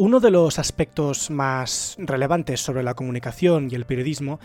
[0.00, 4.38] Uno de los aspectos más relevantes sobre la comunicación y el periodismo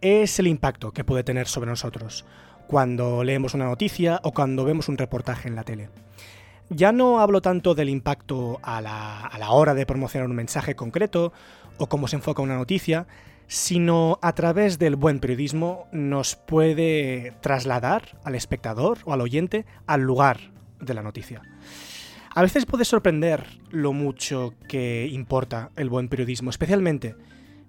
[0.00, 2.24] es el impacto que puede tener sobre nosotros
[2.68, 5.90] cuando leemos una noticia o cuando vemos un reportaje en la tele.
[6.70, 11.34] Ya no hablo tanto del impacto a la, hora de promocionar un mensaje concreto
[11.76, 13.06] o cómo se enfoca una noticia,
[13.46, 20.00] sino a través del buen periodismo nos puede trasladar al espectador o al oyente al
[20.00, 20.40] lugar
[20.80, 21.42] de la noticia.
[22.36, 27.14] A veces puede sorprender lo mucho que importa el buen periodismo, especialmente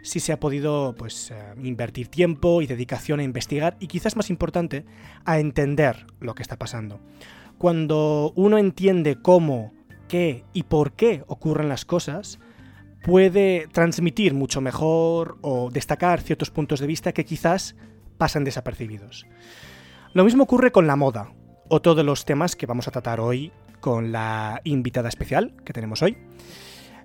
[0.01, 4.31] si se ha podido pues, eh, invertir tiempo y dedicación a investigar y quizás más
[4.31, 4.83] importante,
[5.23, 6.99] a entender lo que está pasando.
[7.59, 9.71] Cuando uno entiende cómo,
[10.07, 12.39] qué y por qué ocurren las cosas,
[13.03, 17.75] puede transmitir mucho mejor o destacar ciertos puntos de vista que quizás
[18.17, 19.27] pasan desapercibidos.
[20.13, 21.33] Lo mismo ocurre con la moda,
[21.69, 23.51] otro de los temas que vamos a tratar hoy
[23.85, 26.17] con la invitada especial que tenemos hoy.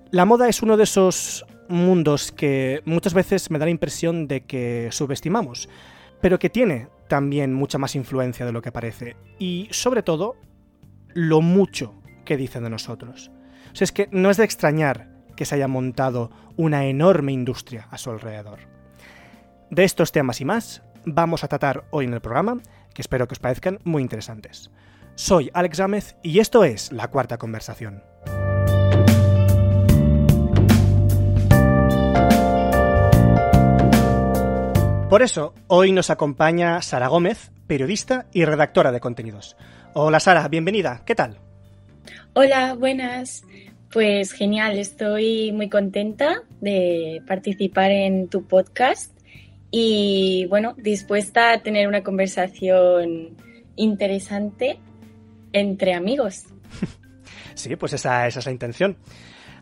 [0.09, 4.45] La moda es uno de esos mundos que muchas veces me da la impresión de
[4.47, 5.69] que subestimamos,
[6.21, 10.37] pero que tiene también mucha más influencia de lo que parece y sobre todo
[11.13, 13.29] lo mucho que dice de nosotros.
[13.79, 17.99] O es que no es de extrañar que se haya montado una enorme industria a
[17.99, 18.57] su alrededor.
[19.69, 22.57] De estos temas y más vamos a tratar hoy en el programa,
[22.91, 24.71] que espero que os parezcan muy interesantes.
[25.15, 28.03] Soy Alex Gámez y esto es La Cuarta Conversación.
[35.09, 39.57] Por eso, hoy nos acompaña Sara Gómez, periodista y redactora de contenidos.
[39.93, 41.37] Hola Sara, bienvenida, ¿qué tal?
[42.33, 43.43] Hola, buenas.
[43.91, 49.11] Pues genial, estoy muy contenta de participar en tu podcast
[49.69, 53.35] y bueno, dispuesta a tener una conversación
[53.75, 54.79] interesante
[55.53, 56.45] entre amigos.
[57.53, 58.97] Sí, pues esa, es la intención.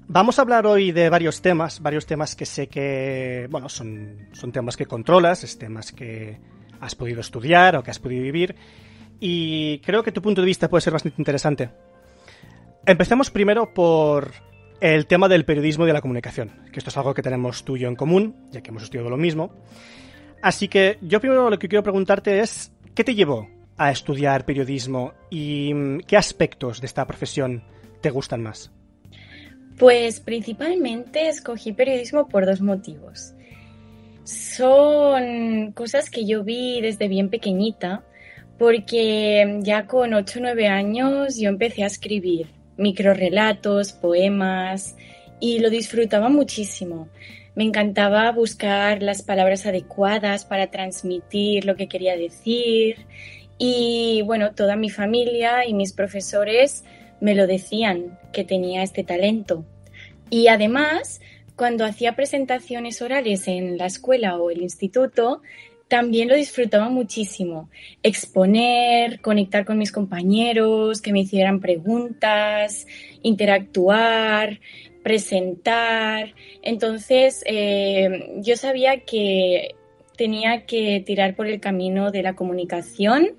[0.07, 4.51] Vamos a hablar hoy de varios temas, varios temas que sé que, bueno, son, son
[4.51, 6.39] temas que controlas, es temas que
[6.79, 8.55] has podido estudiar o que has podido vivir,
[9.19, 11.69] y creo que tu punto de vista puede ser bastante interesante.
[12.85, 14.31] Empecemos primero por
[14.79, 17.75] el tema del periodismo y de la comunicación, que esto es algo que tenemos tú
[17.75, 19.53] y yo en común, ya que hemos estudiado lo mismo.
[20.41, 25.13] Así que yo primero lo que quiero preguntarte es, ¿qué te llevó a estudiar periodismo
[25.29, 27.63] y mm, qué aspectos de esta profesión
[28.01, 28.71] te gustan más?
[29.77, 33.33] Pues principalmente escogí periodismo por dos motivos.
[34.25, 38.03] Son cosas que yo vi desde bien pequeñita,
[38.57, 44.97] porque ya con 8 o 9 años yo empecé a escribir microrelatos, poemas
[45.39, 47.07] y lo disfrutaba muchísimo.
[47.55, 53.07] Me encantaba buscar las palabras adecuadas para transmitir lo que quería decir
[53.59, 56.85] y bueno, toda mi familia y mis profesores
[57.19, 59.65] me lo decían, que tenía este talento.
[60.29, 61.19] Y además,
[61.57, 65.41] cuando hacía presentaciones orales en la escuela o el instituto,
[65.89, 67.69] también lo disfrutaba muchísimo.
[68.01, 72.87] Exponer, conectar con mis compañeros, que me hicieran preguntas,
[73.23, 74.61] interactuar,
[75.03, 76.33] presentar.
[76.61, 79.75] Entonces, eh, yo sabía que
[80.15, 83.31] tenía que tirar por el camino de la comunicación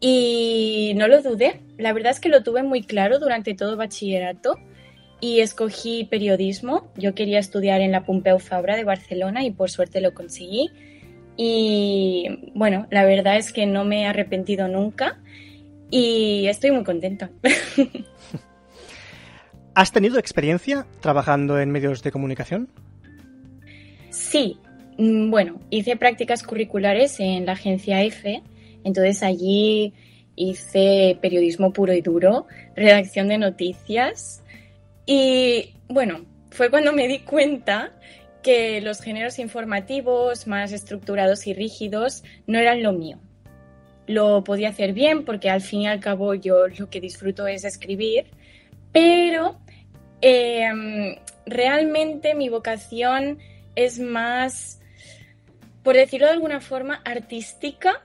[0.00, 1.60] y no lo dudé.
[1.76, 4.56] La verdad es que lo tuve muy claro durante todo bachillerato
[5.20, 6.90] y escogí periodismo.
[6.96, 10.70] Yo quería estudiar en la Pompeu Fabra de Barcelona y por suerte lo conseguí.
[11.36, 15.20] Y bueno, la verdad es que no me he arrepentido nunca
[15.90, 17.30] y estoy muy contenta.
[19.74, 22.68] ¿Has tenido experiencia trabajando en medios de comunicación?
[24.10, 24.58] Sí,
[24.98, 28.42] mm, bueno, hice prácticas curriculares en la agencia EFE
[28.84, 29.92] entonces allí
[30.36, 32.46] hice periodismo puro y duro,
[32.76, 34.42] redacción de noticias
[35.04, 37.92] y bueno, fue cuando me di cuenta
[38.42, 43.18] que los géneros informativos más estructurados y rígidos no eran lo mío.
[44.06, 47.64] Lo podía hacer bien porque al fin y al cabo yo lo que disfruto es
[47.64, 48.26] escribir,
[48.92, 49.58] pero
[50.20, 53.38] em, realmente mi vocación
[53.74, 54.80] es más,
[55.82, 58.02] por decirlo de alguna forma, artística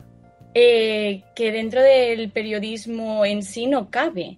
[0.54, 4.38] eh, que dentro del periodismo en sí no cabe,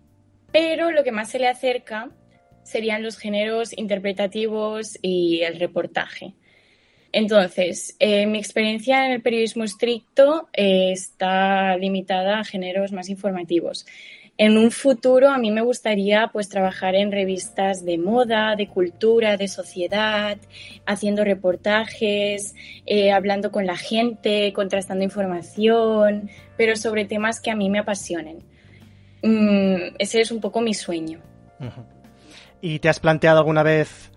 [0.52, 2.10] pero lo que más se le acerca
[2.64, 6.34] serían los géneros interpretativos y el reportaje.
[7.12, 13.86] Entonces, eh, mi experiencia en el periodismo estricto eh, está limitada a géneros más informativos
[14.38, 19.38] en un futuro a mí me gustaría pues trabajar en revistas de moda, de cultura,
[19.38, 20.38] de sociedad,
[20.86, 22.54] haciendo reportajes,
[22.86, 28.40] eh, hablando con la gente, contrastando información, pero sobre temas que a mí me apasionen.
[29.22, 31.20] Mm, ese es un poco mi sueño.
[32.62, 34.12] ¿Y te has planteado alguna vez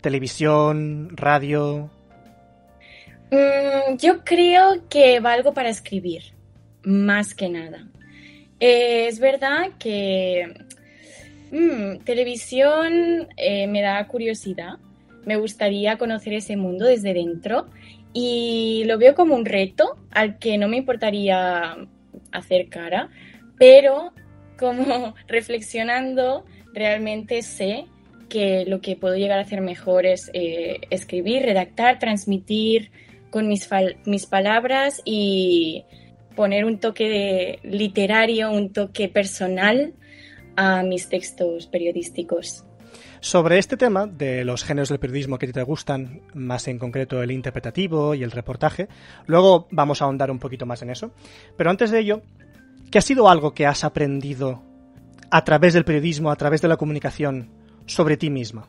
[0.00, 1.90] televisión, radio?
[3.30, 6.34] Mm, yo creo que valgo para escribir,
[6.82, 7.86] más que nada.
[8.60, 10.52] Eh, es verdad que
[11.50, 14.74] mm, televisión eh, me da curiosidad,
[15.24, 17.68] me gustaría conocer ese mundo desde dentro
[18.12, 21.76] y lo veo como un reto al que no me importaría
[22.32, 23.08] hacer cara,
[23.58, 24.12] pero
[24.58, 27.86] como reflexionando realmente sé
[28.28, 32.90] que lo que puedo llegar a hacer mejor es eh, escribir, redactar, transmitir
[33.30, 33.68] con mis,
[34.04, 35.84] mis palabras y
[36.34, 39.94] poner un toque de literario, un toque personal
[40.56, 42.64] a mis textos periodísticos.
[43.20, 47.30] Sobre este tema de los géneros del periodismo que te gustan, más en concreto el
[47.30, 48.88] interpretativo y el reportaje,
[49.26, 51.10] luego vamos a ahondar un poquito más en eso.
[51.56, 52.22] Pero antes de ello,
[52.90, 54.62] ¿qué ha sido algo que has aprendido
[55.30, 57.50] a través del periodismo, a través de la comunicación,
[57.84, 58.68] sobre ti misma?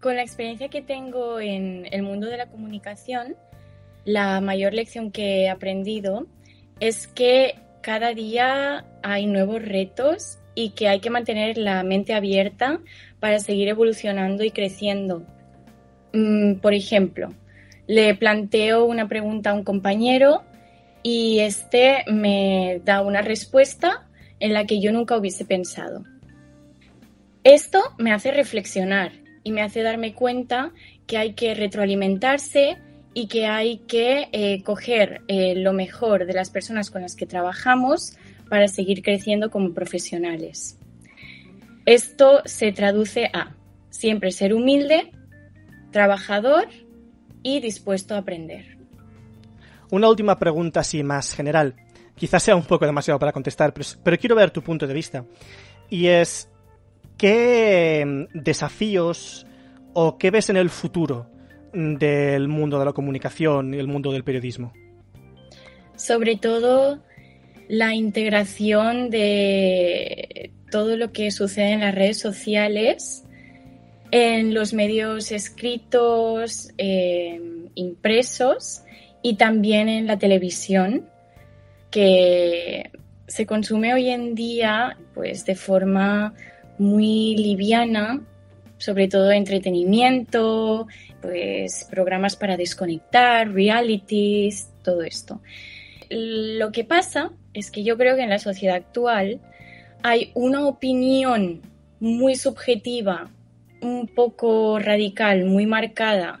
[0.00, 3.34] Con la experiencia que tengo en el mundo de la comunicación,
[4.04, 6.26] la mayor lección que he aprendido
[6.80, 12.80] es que cada día hay nuevos retos y que hay que mantener la mente abierta
[13.20, 15.26] para seguir evolucionando y creciendo.
[16.12, 17.34] Mm, por ejemplo,
[17.86, 20.42] le planteo una pregunta a un compañero
[21.02, 24.06] y este me da una respuesta
[24.40, 26.04] en la que yo nunca hubiese pensado.
[27.42, 29.12] Esto me hace reflexionar
[29.42, 30.72] y me hace darme cuenta
[31.06, 32.78] que hay que retroalimentarse
[33.14, 37.26] y que hay que eh, coger eh, lo mejor de las personas con las que
[37.26, 38.16] trabajamos
[38.48, 40.78] para seguir creciendo como profesionales.
[41.86, 43.54] Esto se traduce a
[43.90, 45.12] siempre ser humilde,
[45.92, 46.68] trabajador
[47.42, 48.76] y dispuesto a aprender.
[49.90, 51.76] Una última pregunta así más general.
[52.16, 53.72] Quizás sea un poco demasiado para contestar,
[54.02, 55.24] pero quiero ver tu punto de vista.
[55.88, 56.48] Y es,
[57.16, 59.46] ¿Qué mm, desafíos
[59.92, 61.33] o qué ves en el futuro
[61.74, 64.72] del mundo de la comunicación y el mundo del periodismo?
[65.96, 67.02] Sobre todo
[67.68, 73.24] la integración de todo lo que sucede en las redes sociales,
[74.10, 77.40] en los medios escritos, eh,
[77.74, 78.82] impresos
[79.22, 81.08] y también en la televisión,
[81.90, 82.90] que
[83.26, 86.34] se consume hoy en día pues de forma
[86.78, 88.20] muy liviana,
[88.78, 90.86] sobre todo entretenimiento,
[91.20, 95.40] pues programas para desconectar, realities, todo esto.
[96.10, 99.40] Lo que pasa es que yo creo que en la sociedad actual
[100.02, 101.62] hay una opinión
[102.00, 103.30] muy subjetiva,
[103.80, 106.40] un poco radical, muy marcada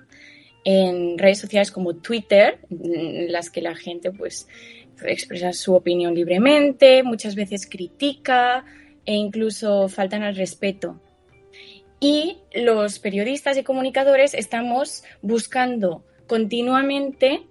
[0.64, 4.48] en redes sociales como Twitter, en las que la gente pues
[5.02, 8.64] expresa su opinión libremente, muchas veces critica,
[9.06, 11.00] e incluso faltan al respeto.
[12.04, 17.46] Y los periodistas y comunicadores estamos buscando continuamente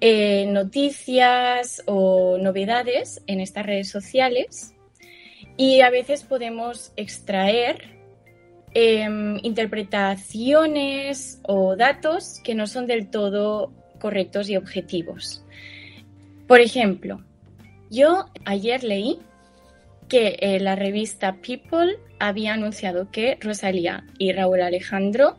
[0.00, 4.74] eh, noticias o novedades en estas redes sociales
[5.56, 7.96] y a veces podemos extraer
[8.74, 15.44] em, interpretaciones o datos que no son del todo correctos y objetivos.
[16.48, 17.24] Por ejemplo,
[17.88, 19.20] yo ayer leí
[20.08, 25.36] que eh, la revista People había anunciado que Rosalía y Raúl Alejandro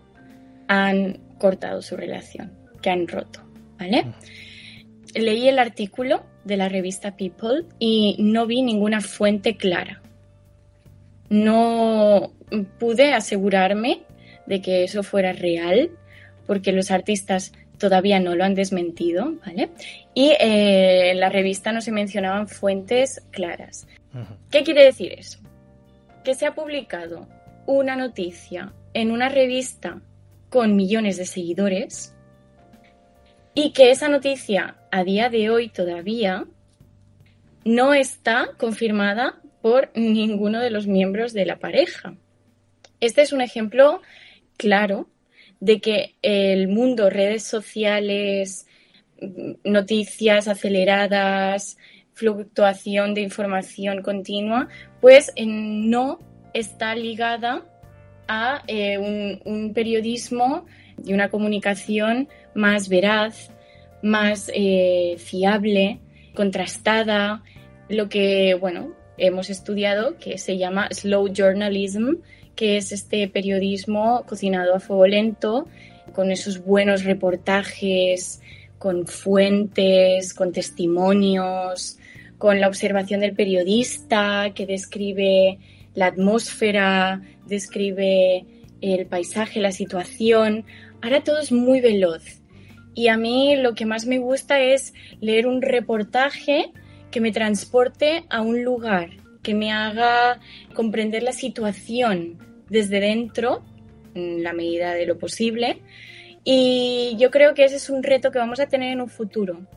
[0.67, 3.41] han cortado su relación, que han roto,
[3.79, 4.03] ¿vale?
[4.03, 4.13] Mm.
[5.15, 10.01] Leí el artículo de la revista People y no vi ninguna fuente clara.
[11.29, 12.31] No
[12.79, 14.03] pude asegurarme
[14.45, 15.91] de que eso fuera real
[16.45, 19.69] porque los artistas todavía no lo han desmentido, ¿vale?
[20.13, 23.87] Y eh, en la revista no se mencionaban fuentes claras.
[24.49, 25.39] ¿Qué quiere decir eso?
[26.27, 27.25] Que se ha publicado
[27.65, 30.01] una noticia en una revista
[30.49, 32.13] con millones de seguidores
[33.53, 36.43] y que esa noticia a día de hoy todavía
[37.63, 42.17] no está confirmada por ninguno de los miembros de la pareja.
[42.99, 44.01] Este es un ejemplo
[44.57, 45.07] claro
[45.61, 48.67] de que el mundo, redes sociales,
[49.63, 51.77] noticias aceleradas,
[52.17, 54.67] fluctuación de información continua,
[54.99, 56.19] pues no
[56.53, 57.63] está ligada
[58.27, 58.97] a eh,
[59.45, 60.65] un, periodismo
[61.05, 63.51] y una comunicación más veraz,
[64.01, 65.99] más eh, fiable,
[66.33, 67.43] contrastada,
[67.87, 72.15] lo que, bueno, hemos estudiado que se llama slow journalism,
[72.55, 75.67] que es este periodismo cocinado a fuego lento,
[76.13, 78.41] con esos buenos reportajes,
[78.79, 81.97] con fuentes, con testimonios,
[82.37, 85.59] con la observación del periodista que describe
[85.97, 88.45] la atmósfera describe
[88.81, 90.63] el paisaje, la situación.
[91.01, 92.43] Ahora todo es muy veloz.
[92.93, 96.71] Y a mí lo que más me gusta es leer un reportaje
[97.09, 99.09] que me transporte a un lugar,
[99.41, 100.39] que me haga
[100.75, 102.37] comprender la situación
[102.69, 103.63] desde dentro,
[104.13, 105.81] en la medida de lo posible.
[106.43, 109.67] Y yo creo que ese es un reto que vamos a tener en un futuro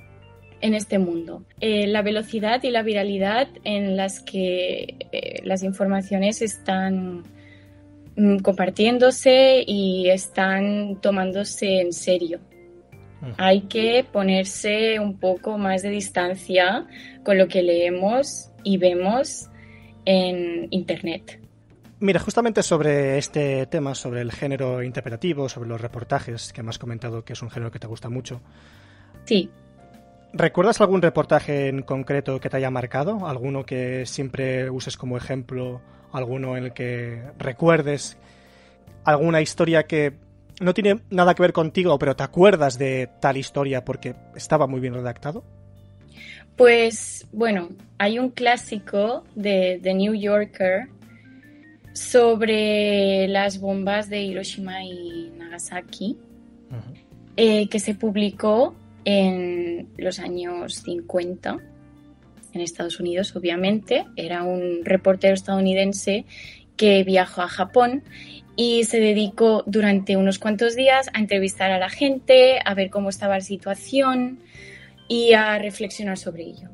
[0.60, 1.44] en este mundo.
[1.60, 7.24] Eh, la velocidad y la viralidad en las que eh, las informaciones están
[8.16, 12.40] mm, compartiéndose y están tomándose en serio.
[13.36, 16.86] Hay que ponerse un poco más de distancia
[17.22, 19.50] con lo que leemos y vemos
[20.06, 21.38] en Internet.
[21.98, 26.78] Mira, justamente sobre este tema, sobre el género interpretativo, sobre los reportajes, que me has
[26.78, 28.40] comentado que es un género que te gusta mucho.
[29.26, 29.50] Sí.
[30.32, 33.26] ¿Recuerdas algún reportaje en concreto que te haya marcado?
[33.26, 35.80] ¿Alguno que siempre uses como ejemplo?
[36.12, 38.16] ¿Alguno en el que recuerdes?
[39.04, 40.12] ¿Alguna historia que
[40.60, 44.78] no tiene nada que ver contigo, pero te acuerdas de tal historia porque estaba muy
[44.80, 45.42] bien redactado?
[46.56, 50.88] Pues bueno, hay un clásico de The New Yorker
[51.92, 56.18] sobre las bombas de Hiroshima y Nagasaki
[57.36, 61.58] eh, que se publicó en los años 50
[62.52, 64.06] en Estados Unidos, obviamente.
[64.16, 66.24] Era un reportero estadounidense
[66.76, 68.02] que viajó a Japón
[68.56, 73.08] y se dedicó durante unos cuantos días a entrevistar a la gente, a ver cómo
[73.08, 74.40] estaba la situación
[75.08, 76.68] y a reflexionar sobre ello.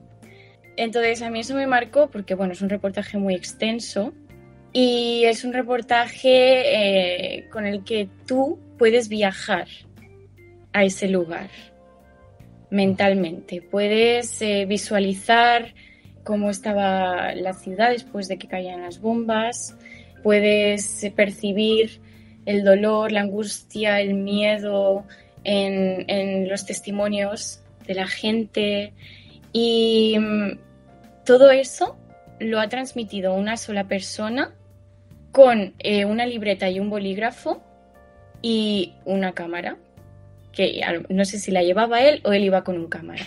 [0.77, 4.13] Entonces a mí eso me marcó porque bueno, es un reportaje muy extenso
[4.73, 9.69] y es un reportaje eh, con el que tú puedes viajar
[10.73, 11.49] a ese lugar
[12.71, 13.63] mentalmente.
[13.63, 15.75] Puedes eh, visualizar
[16.25, 19.77] cómo estaba la ciudad después de que caían las bombas,
[20.23, 22.01] puedes percibir
[22.47, 25.05] el dolor, la angustia, el miedo
[25.45, 28.93] en, los testimonios de la gente.
[29.53, 30.59] Y mm,
[31.25, 31.97] todo eso
[32.39, 34.55] lo ha transmitido una sola persona
[35.33, 37.63] con eh, una libreta y un bolígrafo
[38.43, 39.77] y una cámara,
[40.57, 43.25] que no sé si la llevaba él o él iba con un cámara.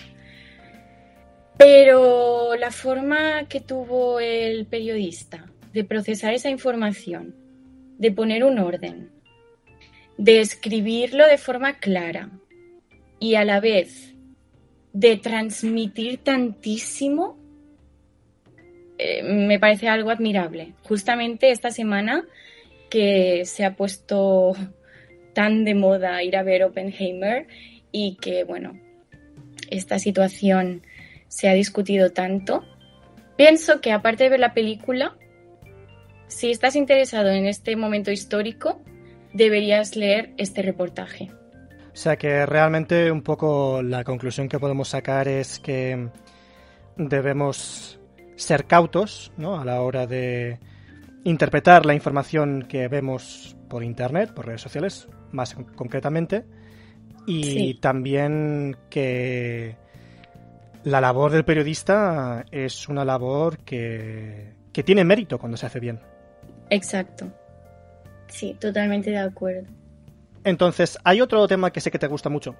[1.58, 7.36] Pero la forma que tuvo el periodista de procesar esa información,
[8.00, 9.12] de poner un orden,
[10.18, 12.32] de escribirlo de forma clara
[13.20, 14.16] y a la vez
[14.92, 17.38] de transmitir tantísimo,
[18.98, 20.74] eh, me parece algo admirable.
[20.84, 22.26] Justamente esta semana
[22.90, 24.56] que se ha puesto
[25.34, 27.48] tan de moda ir a ver Oppenheimer
[27.92, 28.80] y que, bueno,
[29.70, 30.84] esta situación
[31.28, 32.64] se ha discutido tanto,
[33.38, 35.16] pienso que aparte de ver la película,
[36.28, 38.82] si estás interesado en este momento histórico,
[39.34, 41.32] deberías leer este reportaje.
[41.94, 46.10] O sea que realmente un poco la conclusión que podemos sacar es que
[46.98, 48.00] debemos
[48.36, 49.60] ser cautos ¿no?
[49.60, 50.60] a la hora de
[51.24, 56.46] interpretar la información que vemos por Internet, por redes sociales, más concretamente,
[57.26, 59.76] y también que
[60.84, 66.00] la labor del periodista es una labor que, que tiene mérito cuando se hace bien.
[66.70, 67.32] Exacto.
[68.28, 69.68] Sí, totalmente de acuerdo.
[70.44, 72.56] Entonces, hay otro tema que sé que te gusta mucho,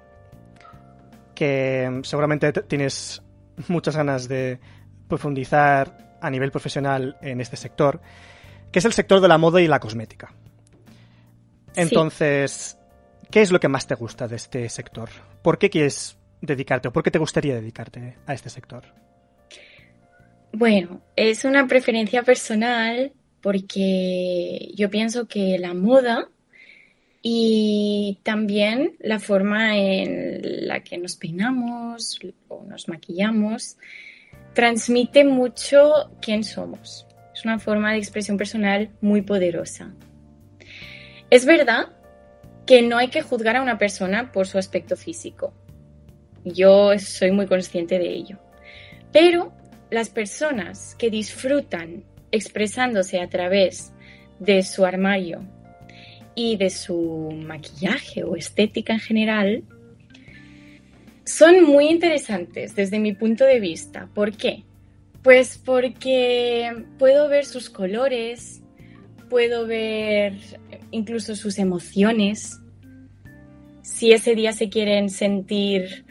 [1.34, 3.22] que seguramente tienes
[3.68, 4.60] muchas ganas de
[5.08, 8.00] profundizar a nivel profesional en este sector,
[8.72, 10.32] que es el sector de la moda y la cosmética.
[11.74, 12.78] Entonces,
[13.30, 15.08] ¿qué es lo que más te gusta de este sector?
[15.42, 18.84] ¿Por qué quieres dedicarte o por qué te gustaría dedicarte a este sector?
[20.52, 26.28] Bueno, es una preferencia personal porque yo pienso que la moda
[27.22, 33.76] y también la forma en la que nos peinamos o nos maquillamos
[34.54, 37.06] transmite mucho quién somos.
[37.40, 39.94] Es una forma de expresión personal muy poderosa.
[41.30, 41.86] Es verdad
[42.66, 45.54] que no hay que juzgar a una persona por su aspecto físico.
[46.44, 48.38] Yo soy muy consciente de ello.
[49.10, 49.54] Pero
[49.90, 53.94] las personas que disfrutan expresándose a través
[54.38, 55.42] de su armario
[56.34, 59.64] y de su maquillaje o estética en general,
[61.24, 64.10] son muy interesantes desde mi punto de vista.
[64.12, 64.64] ¿Por qué?
[65.22, 68.62] Pues porque puedo ver sus colores,
[69.28, 70.34] puedo ver
[70.90, 72.58] incluso sus emociones.
[73.82, 76.04] Si ese día se quieren sentir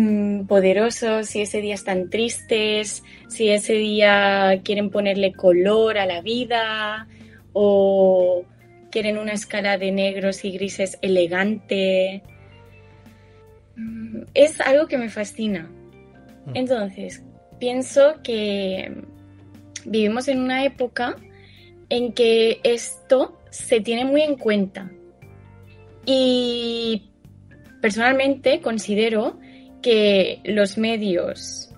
[0.00, 6.20] Mm, poderosos, si ese día están tristes, si ese día quieren ponerle color a la
[6.20, 7.08] vida
[7.52, 8.44] o
[8.90, 12.22] quieren una escala de negros y grises elegante.
[13.76, 15.70] Mm, es algo que me fascina.
[16.46, 16.52] Mm.
[16.54, 17.24] Entonces,
[17.58, 19.04] pienso que
[19.84, 21.16] vivimos en una época
[21.88, 24.90] en que esto se tiene muy en cuenta.
[26.04, 27.10] Y
[27.80, 29.38] personalmente considero
[29.82, 31.70] que los medios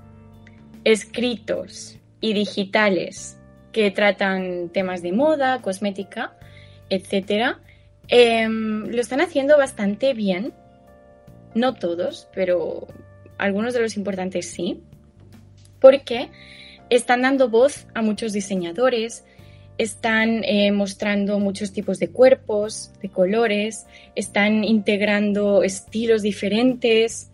[0.84, 3.38] escritos y digitales
[3.72, 6.36] que tratan temas de moda, cosmética,
[6.88, 7.60] etcétera,
[8.08, 10.52] em, lo están haciendo bastante bien.
[11.54, 12.86] No todos, pero
[13.38, 14.82] algunos de los importantes sí.
[15.80, 16.30] Porque
[16.90, 19.24] están dando voz a muchos diseñadores,
[19.78, 27.30] están eh, mostrando muchos tipos de cuerpos, de colores, están integrando estilos diferentes,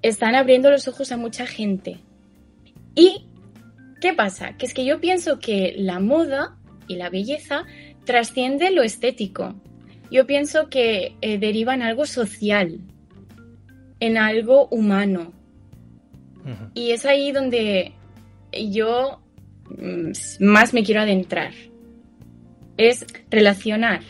[0.00, 1.98] están abriendo los ojos a mucha gente.
[2.94, 3.26] ¿Y
[4.00, 4.56] qué pasa?
[4.56, 7.64] Que es que yo pienso que la moda y la belleza
[8.04, 9.54] trasciende lo estético.
[10.10, 12.80] Yo pienso que eh, deriva en algo social,
[13.98, 15.32] en algo humano.
[16.74, 17.92] Y es ahí donde
[18.52, 19.20] yo
[19.78, 21.52] mm, más me quiero adentrar.
[22.76, 24.00] Es relacionar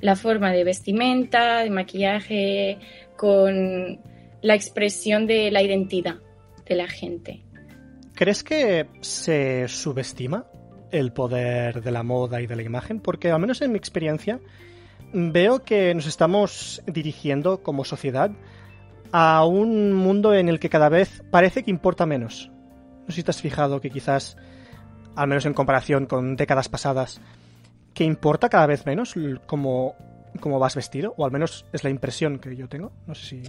[0.00, 2.78] la forma de vestimenta, de maquillaje,
[3.16, 4.00] con
[4.42, 6.16] la expresión de la identidad
[6.66, 7.42] de la gente.
[8.14, 10.46] ¿Crees que se subestima
[10.90, 13.00] el poder de la moda y de la imagen?
[13.00, 14.40] Porque al menos en mi experiencia
[15.12, 18.30] veo que nos estamos dirigiendo como sociedad
[19.18, 22.50] a un mundo en el que cada vez parece que importa menos.
[23.06, 24.36] No sé si te has fijado que quizás,
[25.14, 27.22] al menos en comparación con décadas pasadas,
[27.94, 29.14] que importa cada vez menos
[29.46, 29.96] cómo,
[30.38, 32.92] cómo vas vestido, o al menos es la impresión que yo tengo.
[33.06, 33.42] No sé si...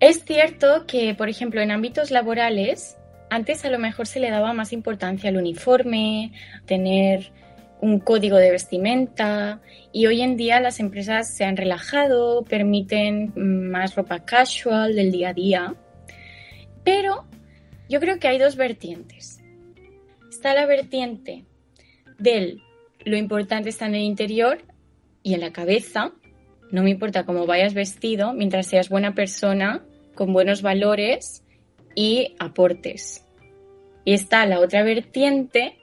[0.00, 2.98] Es cierto que, por ejemplo, en ámbitos laborales,
[3.30, 6.34] antes a lo mejor se le daba más importancia al uniforme,
[6.66, 7.32] tener
[7.80, 9.60] un código de vestimenta
[9.92, 15.30] y hoy en día las empresas se han relajado, permiten más ropa casual del día
[15.30, 15.74] a día.
[16.84, 17.24] Pero
[17.88, 19.40] yo creo que hay dos vertientes.
[20.30, 21.44] Está la vertiente
[22.18, 22.62] del
[23.04, 24.58] lo importante está en el interior
[25.22, 26.12] y en la cabeza.
[26.70, 29.82] No me importa cómo vayas vestido mientras seas buena persona,
[30.14, 31.42] con buenos valores
[31.94, 33.26] y aportes.
[34.04, 35.78] Y está la otra vertiente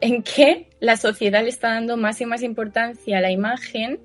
[0.00, 4.00] en que la sociedad le está dando más y más importancia a la imagen,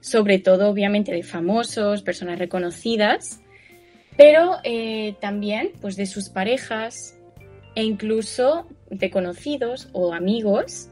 [0.00, 3.40] sobre todo obviamente de famosos, personas reconocidas,
[4.16, 7.16] pero eh, también pues de sus parejas
[7.74, 10.88] e incluso de conocidos o amigos.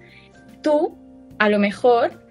[0.63, 0.97] Tú,
[1.39, 2.23] a lo mejor,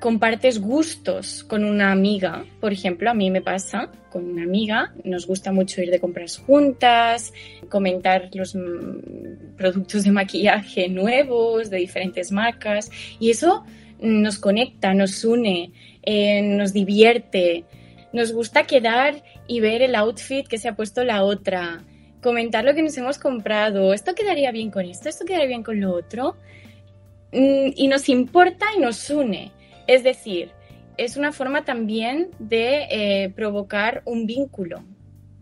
[0.00, 5.26] compartes gustos con una amiga, por ejemplo, a mí me pasa con una amiga, nos
[5.26, 7.32] gusta mucho ir de compras juntas,
[7.68, 13.64] comentar los mm, productos de maquillaje nuevos de diferentes marcas y eso
[13.98, 17.64] nos conecta, nos une, eh, nos divierte,
[18.12, 21.84] nos gusta quedar y ver el outfit que se ha puesto la otra,
[22.20, 25.80] comentar lo que nos hemos comprado, esto quedaría bien con esto, esto quedaría bien con
[25.80, 26.36] lo otro
[27.32, 29.55] mm, y nos importa y nos une.
[29.86, 30.50] Es decir,
[30.96, 34.82] es una forma también de eh, provocar un vínculo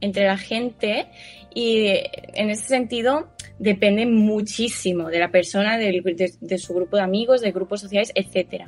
[0.01, 1.07] entre la gente
[1.55, 1.87] y
[2.35, 7.81] en ese sentido depende muchísimo de la persona, de, su grupo de amigos, de grupos
[7.81, 8.65] sociales, etc.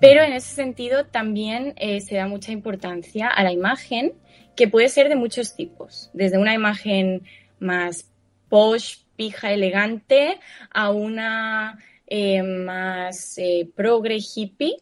[0.00, 4.12] Pero en ese sentido también eh, se da mucha importancia a la imagen,
[4.56, 7.22] que puede ser de muchos tipos, desde una imagen
[7.58, 8.10] más
[8.48, 10.38] posh, pija, elegante,
[10.70, 11.78] a una
[12.14, 14.76] eh, más eh, progre hippie,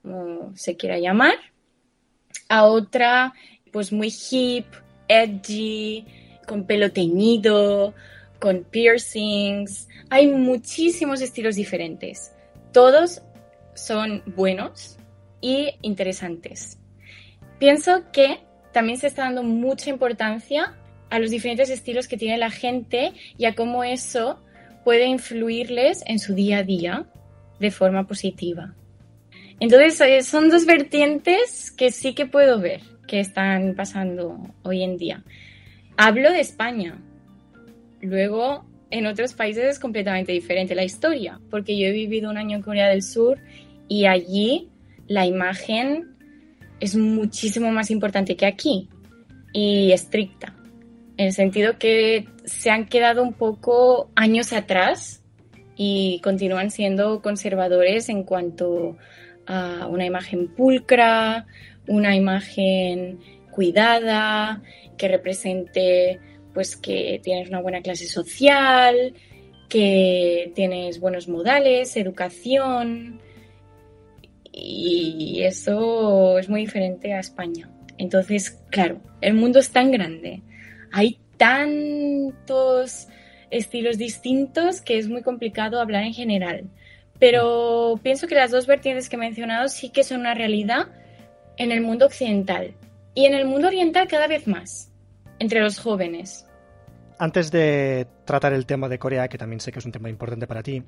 [0.00, 1.34] como se quiera llamar,
[2.48, 3.34] a otra
[3.70, 4.64] pues muy hip,
[5.06, 6.06] edgy,
[6.48, 7.92] con pelo teñido,
[8.38, 9.88] con piercings.
[10.08, 12.32] Hay muchísimos estilos diferentes.
[12.72, 13.20] Todos
[13.74, 14.96] son buenos
[15.42, 16.78] y interesantes.
[17.58, 18.40] Pienso que
[18.72, 20.78] también se está dando mucha importancia
[21.10, 24.40] a los diferentes estilos que tiene la gente y a cómo eso
[24.84, 27.06] puede influirles en su día a día
[27.58, 28.74] de forma positiva.
[29.60, 34.96] Entonces, eh, son dos vertientes que sí que puedo ver que están pasando hoy en
[34.96, 35.22] día.
[35.96, 36.98] Hablo de España.
[38.00, 42.56] Luego, en otros países es completamente diferente la historia, porque yo he vivido un año
[42.56, 43.38] en Corea del Sur
[43.88, 44.68] y allí
[45.06, 46.14] la imagen
[46.80, 48.88] es muchísimo más importante que aquí
[49.52, 50.54] y estricta,
[51.20, 55.22] en el sentido que se han quedado un poco años atrás
[55.76, 58.96] y continúan siendo conservadores en cuanto
[59.46, 61.46] a una imagen pulcra,
[61.86, 63.18] una imagen
[63.50, 64.62] cuidada,
[64.96, 66.20] que represente
[66.54, 69.12] pues que tienes una buena clase social,
[69.68, 73.20] que tienes buenos modales, educación
[74.50, 77.68] y eso es muy diferente a España.
[77.98, 80.40] Entonces, claro, el mundo es tan grande,
[80.92, 83.08] hay tantos
[83.50, 86.64] estilos distintos que es muy complicado hablar en general.
[87.18, 90.88] Pero pienso que las dos vertientes que he mencionado sí que son una realidad
[91.56, 92.74] en el mundo occidental
[93.14, 94.90] y en el mundo oriental cada vez más,
[95.38, 96.46] entre los jóvenes.
[97.18, 100.46] Antes de tratar el tema de Corea, que también sé que es un tema importante
[100.46, 100.82] para ti,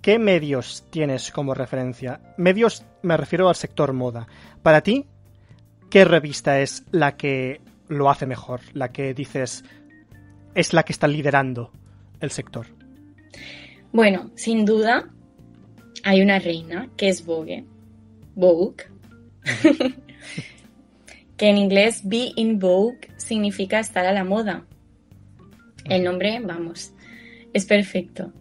[0.00, 2.20] ¿qué medios tienes como referencia?
[2.38, 4.26] Medios me refiero al sector moda.
[4.62, 5.04] Para ti,
[5.90, 8.60] ¿qué revista es la que lo hace mejor?
[8.72, 9.64] La que dices
[10.54, 11.70] es la que está liderando
[12.20, 12.66] el sector.
[13.92, 15.08] Bueno, sin duda,
[16.02, 17.64] hay una reina que es Vogue.
[18.34, 18.84] Vogue.
[21.36, 24.64] que en inglés be in Vogue significa estar a la moda.
[25.84, 26.92] El nombre, vamos,
[27.52, 28.32] es perfecto.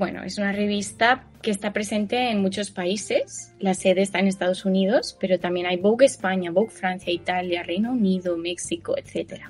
[0.00, 3.52] Bueno, es una revista que está presente en muchos países.
[3.58, 7.92] La sede está en Estados Unidos, pero también hay Vogue España, Vogue Francia, Italia, Reino
[7.92, 9.42] Unido, México, etc.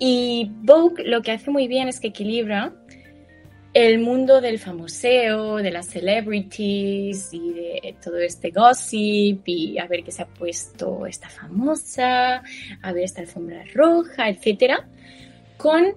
[0.00, 2.74] Y Vogue lo que hace muy bien es que equilibra
[3.72, 10.02] el mundo del famoseo, de las celebrities y de todo este gossip y a ver
[10.02, 12.42] qué se ha puesto esta famosa,
[12.82, 14.88] a ver esta alfombra roja, etcétera,
[15.56, 15.94] con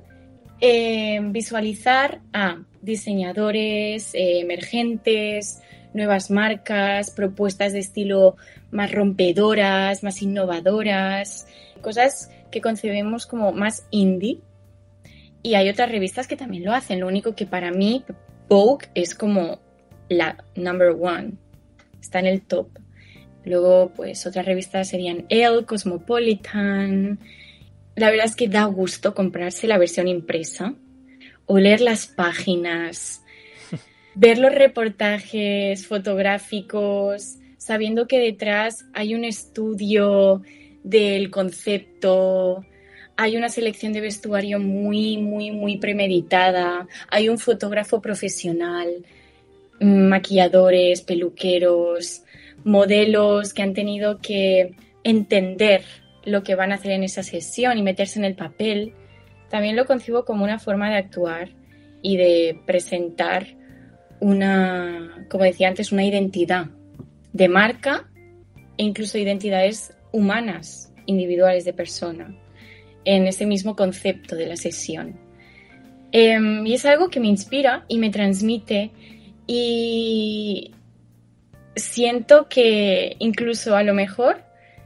[0.61, 5.61] eh, visualizar a diseñadores eh, emergentes,
[5.93, 8.35] nuevas marcas, propuestas de estilo
[8.71, 11.47] más rompedoras, más innovadoras,
[11.81, 14.39] cosas que concebemos como más indie
[15.43, 16.99] y hay otras revistas que también lo hacen.
[16.99, 18.03] Lo único que para mí
[18.49, 19.59] Vogue es como
[20.09, 21.33] la number one.
[22.01, 22.67] Está en el top.
[23.45, 27.19] Luego, pues otras revistas serían Elle, Cosmopolitan.
[27.95, 30.75] La verdad es que da gusto comprarse la versión impresa,
[31.47, 33.23] o leer las páginas,
[34.15, 40.43] ver los reportajes fotográficos, sabiendo que detrás hay un estudio
[40.83, 42.63] del concepto,
[43.17, 49.03] hay una selección de vestuario muy, muy, muy premeditada, hay un fotógrafo profesional,
[49.79, 52.21] maquilladores, peluqueros,
[52.63, 55.83] modelos que han tenido que entender
[56.25, 58.93] lo que van a hacer en esa sesión y meterse en el papel.
[59.49, 61.49] También lo concibo como una forma de actuar
[62.01, 63.47] y de presentar
[64.19, 66.67] una, como decía antes, una identidad
[67.33, 68.09] de marca
[68.77, 72.35] e incluso identidades humanas, individuales de persona
[73.05, 75.15] en ese mismo concepto de la sesión.
[76.11, 78.91] Em, y es algo que me inspira y me transmite
[79.45, 80.71] y
[81.75, 84.43] siento que incluso a lo mejor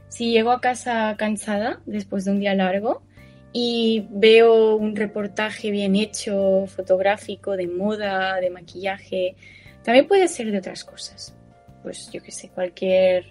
[0.08, 3.02] si llego a casa cansada después de un día largo
[3.52, 9.36] y veo un reportaje bien hecho, fotográfico, de moda, de maquillaje,
[9.84, 11.34] también puede ser de otras cosas.
[11.82, 13.26] Pues yo que sé, cualquier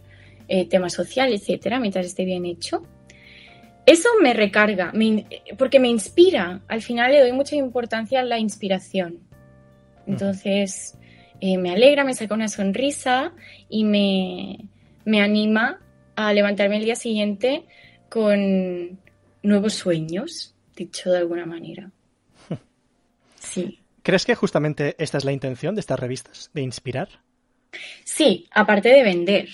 [0.47, 2.83] eh, tema social, etcétera, mientras esté bien hecho,
[3.85, 4.93] eso me recarga,
[5.57, 6.61] porque me inspira.
[6.67, 9.19] Al final le doy mucha importancia a la inspiración.
[10.05, 10.97] Entonces,
[11.39, 13.33] eh, me alegra, me saca una sonrisa
[13.69, 14.69] y me,
[15.05, 15.79] me anima
[16.15, 17.65] a levantarme el día siguiente
[18.09, 18.99] con
[19.43, 21.91] nuevos sueños, dicho de alguna manera.
[23.39, 23.79] Sí.
[24.03, 27.09] ¿Crees que justamente esta es la intención de estas revistas, de inspirar?
[28.03, 29.49] Sí, aparte de vender.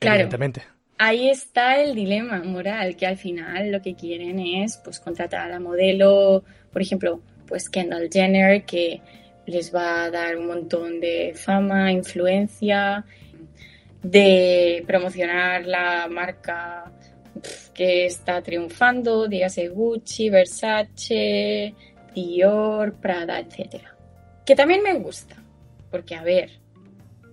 [0.00, 0.60] Evidentemente.
[0.60, 5.42] Claro, ahí está el dilema moral, que al final lo que quieren es pues contratar
[5.42, 9.00] a la modelo, por ejemplo, pues Kendall Jenner, que
[9.46, 13.04] les va a dar un montón de fama, influencia,
[14.02, 16.92] de promocionar la marca
[17.74, 21.74] que está triunfando, dígase Gucci, Versace,
[22.14, 23.82] Dior, Prada, etc.
[24.44, 25.36] Que también me gusta,
[25.90, 26.50] porque a ver,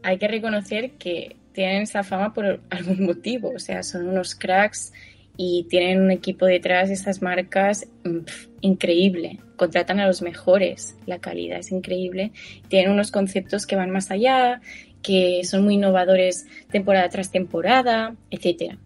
[0.03, 4.93] hay que reconocer que tienen esa fama por algún motivo, o sea, son unos cracks
[5.37, 8.19] y tienen un equipo detrás de estas marcas mm,
[8.61, 12.31] increíble, contratan a los mejores, la calidad es increíble,
[12.67, 14.61] tienen unos conceptos que van más allá,
[15.01, 18.77] que son muy innovadores temporada tras temporada, etc.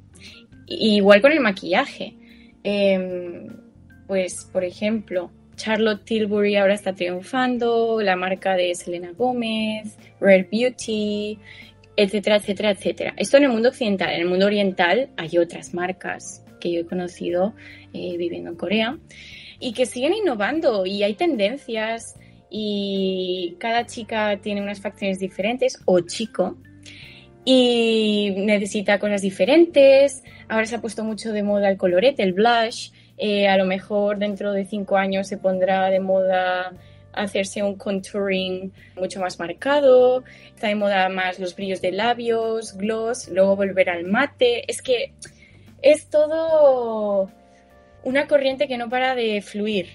[0.80, 2.16] igual con el maquillaje,
[2.64, 3.48] em,
[4.08, 11.38] pues por ejemplo, Charlotte Tilbury ahora está triunfando, la marca de Selena Gómez, Rare Beauty,
[11.96, 13.14] etcétera, etcétera, etcétera.
[13.18, 14.14] Esto en el mundo occidental.
[14.14, 17.54] En el mundo oriental hay otras marcas que yo he conocido
[17.94, 18.98] eh, viviendo en Corea
[19.60, 22.16] y que siguen innovando y hay tendencias
[22.50, 26.58] y cada chica tiene unas facciones diferentes o chico
[27.46, 30.24] y necesita cosas diferentes.
[30.52, 32.92] Ahora se ha puesto mucho de moda el colorete, el blush.
[33.18, 36.74] Eh, a lo mejor dentro de cinco años se pondrá de moda
[37.14, 43.30] hacerse un contouring mucho más marcado, está de moda más los brillos de labios, gloss,
[43.30, 44.70] luego volver al mate.
[44.70, 45.14] Es que
[45.82, 47.32] es todo
[48.04, 49.88] una corriente que no para de fluir.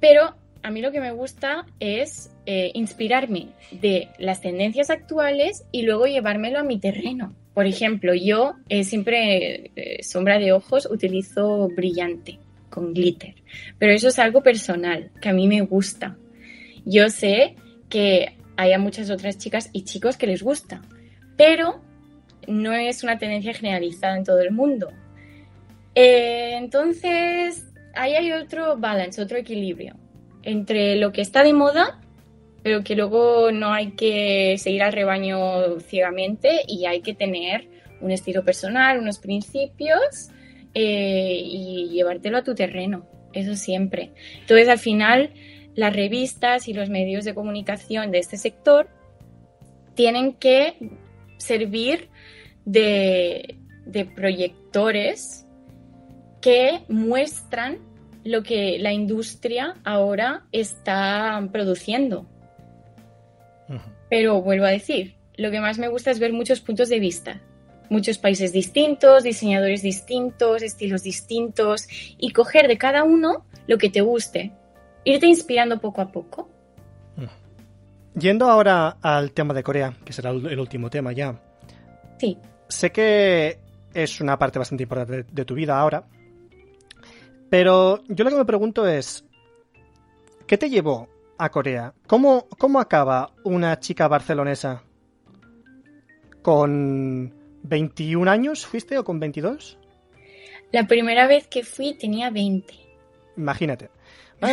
[0.00, 5.80] Pero a mí lo que me gusta es eh, inspirarme de las tendencias actuales y
[5.80, 7.34] luego llevármelo a mi terreno.
[7.54, 12.38] Por ejemplo, yo eh, siempre eh, sombra de ojos utilizo brillante
[12.70, 13.34] con glitter,
[13.78, 16.16] pero eso es algo personal que a mí me gusta.
[16.84, 17.56] Yo sé
[17.90, 20.80] que hay muchas otras chicas y chicos que les gusta,
[21.36, 21.82] pero
[22.48, 24.90] no es una tendencia generalizada en todo el mundo.
[25.94, 29.96] entonces, ahí hay otro balance, otro equilibrio
[30.42, 32.00] entre lo que está de moda,
[32.62, 37.68] pero que luego no hay que seguir al rebaño ciegamente y hay que tener
[38.00, 40.30] un estilo personal, unos principios
[40.74, 44.12] eh, y llevártelo a tu terreno, eso siempre.
[44.40, 45.30] Entonces, al final,
[45.74, 48.88] las revistas y los medios de comunicación de este sector
[49.94, 50.76] tienen que
[51.38, 52.08] servir
[52.64, 55.46] de, de proyectores
[56.40, 57.78] que muestran
[58.24, 62.26] lo que la industria ahora está produciendo.
[64.10, 67.40] Pero vuelvo a decir, lo que más me gusta es ver muchos puntos de vista,
[67.88, 71.86] muchos países distintos, diseñadores distintos, estilos distintos
[72.18, 74.52] y coger de cada uno lo que te guste,
[75.04, 76.48] irte inspirando poco a poco.
[78.14, 81.40] Yendo ahora al tema de Corea, que será el último tema ya.
[82.18, 82.36] Sí.
[82.68, 83.58] Sé que
[83.94, 86.04] es una parte bastante importante de tu vida ahora,
[87.48, 89.24] pero yo lo que me pregunto es,
[90.46, 91.08] ¿qué te llevó
[91.42, 91.92] a Corea?
[92.06, 94.82] ¿Cómo, cómo acaba una chica barcelonesa?
[96.40, 99.78] ¿Con 21 años fuiste o con 22?
[100.70, 102.72] La primera vez que fui tenía 20.
[103.36, 103.90] Imagínate.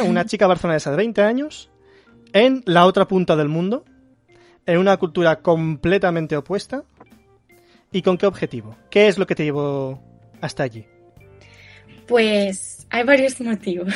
[0.05, 1.69] Una chica barcelonesa de 20 años
[2.33, 3.85] en la otra punta del mundo,
[4.65, 6.83] en una cultura completamente opuesta.
[7.91, 8.75] ¿Y con qué objetivo?
[8.89, 9.99] ¿Qué es lo que te llevó
[10.41, 10.85] hasta allí?
[12.07, 13.93] Pues hay varios motivos.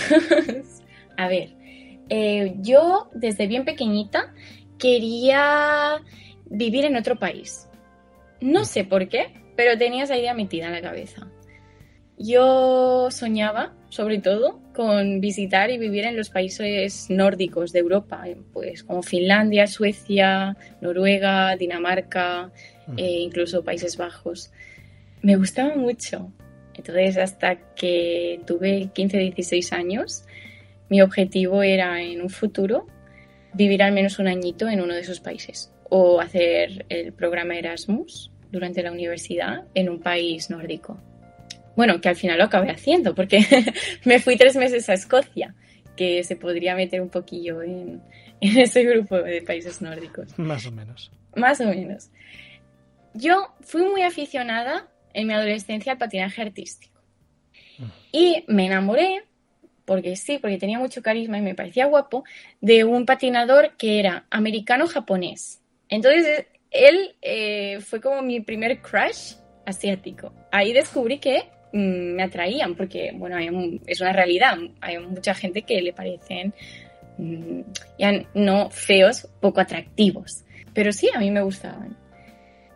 [1.17, 1.55] a ver,
[2.09, 4.33] eh, yo desde bien pequeñita
[4.77, 6.01] quería
[6.45, 7.67] vivir en otro país.
[8.41, 11.27] No sé por qué, pero tenía esa idea metida en la cabeza.
[12.17, 18.37] Yo soñaba, sobre todo, con visitar y vivir en los países nórdicos de Europa, eh,
[18.53, 22.51] pues como Finlandia, Suecia, Noruega, Dinamarca,
[22.97, 24.51] e incluso Países Bajos.
[25.21, 26.31] Me gustaba mucho.
[26.75, 30.25] Entonces, hasta que tuve 15, 16 años,
[30.89, 32.87] mi objetivo era en un futuro
[33.53, 38.31] vivir al menos un añito en uno de esos países o hacer el programa Erasmus
[38.51, 40.99] durante la universidad en un país nórdico.
[41.75, 43.39] Bueno, que al final lo acabé haciendo porque
[44.05, 45.55] me fui tres meses a Escocia,
[45.95, 48.01] que se podría meter un poquillo en,
[48.41, 50.37] en ese grupo de países nórdicos.
[50.37, 51.11] Más o menos.
[51.35, 52.09] Más o menos.
[53.13, 57.01] Yo fui muy aficionada en mi adolescencia al patinaje artístico.
[58.11, 59.23] Y me enamoré,
[59.85, 62.23] porque sí, porque tenía mucho carisma y me parecía guapo,
[62.61, 65.61] de un patinador que era americano-japonés.
[65.89, 70.33] Entonces, él eh, fue como mi primer crush asiático.
[70.51, 73.37] Ahí descubrí que mm, me atraían, porque, bueno,
[73.85, 74.57] es una realidad.
[74.81, 76.53] Hay mucha gente que le parecen
[77.17, 77.61] mm,
[77.99, 80.43] ya no feos, poco atractivos.
[80.73, 81.95] Pero sí, a mí me gustaban.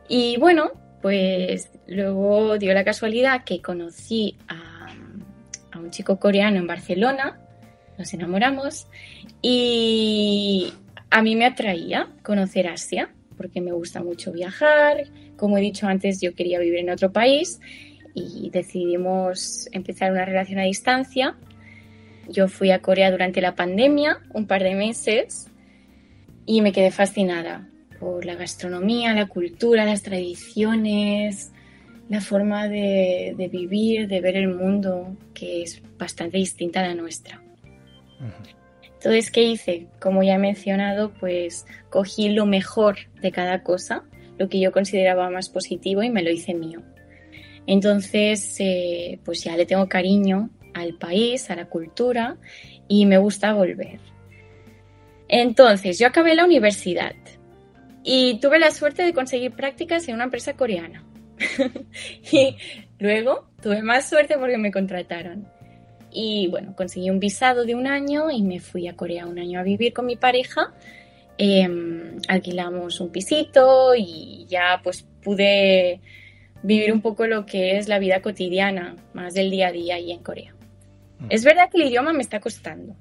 [0.07, 4.66] Y bueno, pues luego dio la casualidad que conocí a,
[5.87, 7.39] un chico coreano en Barcelona,
[7.97, 8.87] nos enamoramos
[9.41, 10.73] y
[11.09, 15.05] a mí me atraía conocer Asia porque me gusta mucho viajar.
[15.37, 17.61] Como he dicho antes, yo quería vivir en otro país
[18.13, 21.35] y decidimos empezar una relación a distancia.
[22.27, 25.47] Yo fui a Corea durante la pandemia, un par de meses,
[26.45, 27.69] y me quedé fascinada
[27.99, 31.53] por la gastronomía, la cultura, las tradiciones,
[32.09, 37.41] la forma de, vivir, de ver el mundo, que es bastante distinta a la nuestra.
[38.83, 39.87] Entonces, ¿qué hice?
[39.99, 44.03] Como ya he mencionado, pues cogí lo mejor de cada cosa,
[44.37, 46.81] lo que yo consideraba más positivo y me lo hice mío.
[47.67, 52.37] Entonces, eh, pues ya le tengo cariño al país, a la cultura
[52.87, 53.99] y me gusta volver.
[55.27, 57.13] Entonces, yo acabé la universidad
[58.03, 61.03] y tuve la suerte de conseguir prácticas en una empresa coreana.
[62.31, 62.55] y
[62.99, 65.47] luego tuve más suerte porque me contrataron.
[66.11, 69.59] Y bueno, conseguí un visado de un año y me fui a Corea un año
[69.59, 70.73] a vivir con mi pareja.
[71.37, 76.01] Em, alquilamos un pisito y ya pues pude
[76.63, 80.11] vivir un poco lo que es la vida cotidiana, más del día a día ahí
[80.11, 80.55] en Corea.
[81.19, 81.27] Mm.
[81.29, 82.95] Es verdad que el idioma me está costando,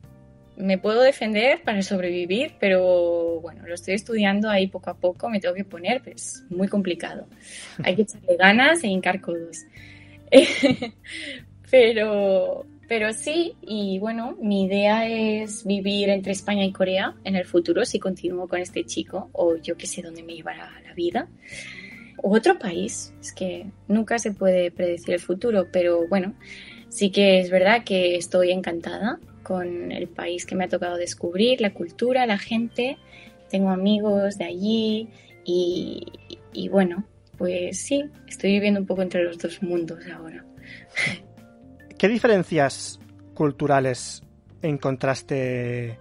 [0.57, 5.41] me puedo defender para sobrevivir, pero bueno, lo estoy estudiando ahí poco a poco, me
[5.41, 7.27] tengo que poner, pero es muy complicado.
[7.83, 9.65] Hay que echarle ganas e hincar codos.
[11.71, 17.45] pero, pero sí, y bueno, mi idea es vivir entre España y Corea en el
[17.45, 21.29] futuro si continúo con este chico, o yo que sé dónde me llevará la vida.
[22.23, 26.35] O otro país, es que nunca se puede predecir el futuro, pero bueno,
[26.89, 31.61] sí que es verdad que estoy encantada con el país que me ha tocado descubrir,
[31.61, 32.99] la cultura, la gente.
[33.49, 35.09] Tengo amigos de allí
[35.45, 37.05] y, bueno,
[37.39, 40.45] pues sí, estoy viviendo un poco entre los dos mundos ahora.
[41.99, 42.99] ¿Qué diferencias
[43.35, 44.25] culturales
[44.63, 45.97] encontraste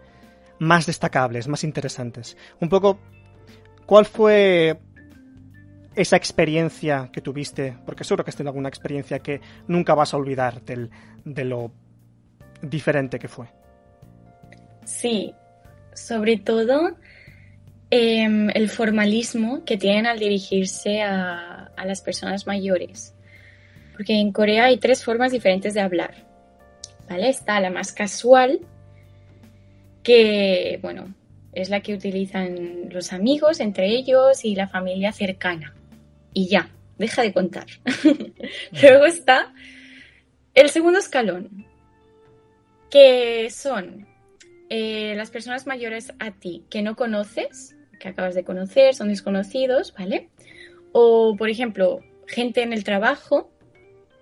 [0.57, 2.35] más destacables, más interesantes?
[2.59, 2.97] Un poco,
[3.85, 4.79] ¿cuál fue
[5.95, 7.77] esa experiencia que tuviste?
[7.85, 11.71] Porque seguro que has tenido alguna experiencia que nunca vas a olvidar de lo
[12.61, 13.47] diferente que fue.
[14.85, 15.33] Sí,
[15.93, 16.95] sobre todo
[17.89, 23.13] em, el formalismo que tienen al dirigirse a, a las personas mayores.
[23.93, 26.13] Porque en Corea hay tres formas diferentes de hablar.
[27.09, 27.29] ¿Vale?
[27.29, 28.59] Está la más casual,
[30.05, 31.13] que, bueno,
[31.51, 35.73] es la que utilizan los amigos entre ellos y la familia cercana.
[36.33, 37.65] Y ya, deja de contar.
[38.81, 39.53] Luego está
[40.53, 41.65] el segundo escalón,
[42.95, 44.07] que son
[44.69, 49.93] eh, las personas mayores a ti que no conoces, que acabas de conocer, son desconocidos,
[49.99, 50.29] ¿vale?
[50.93, 53.51] O, por ejemplo, gente en el trabajo,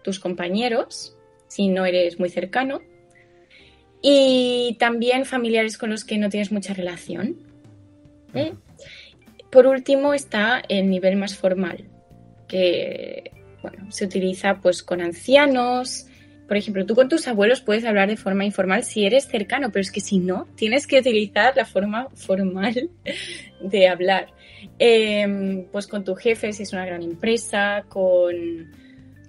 [0.04, 1.16] tus compañeros,
[1.50, 2.82] si no eres muy cercano.
[4.02, 7.38] Y también familiares con los que no tienes mucha relación.
[8.34, 8.56] ¿eh?
[9.52, 11.92] Por último está el nivel más formal,
[12.48, 16.08] que bueno, se utiliza pues con ancianos,
[16.54, 19.82] por ejemplo, tú con tus abuelos puedes hablar de forma informal si eres cercano, pero
[19.82, 22.92] es que si no, tienes que utilizar la forma formal
[23.60, 24.28] de hablar.
[24.78, 28.72] Em, pues con tu jefe, si es una gran empresa, con,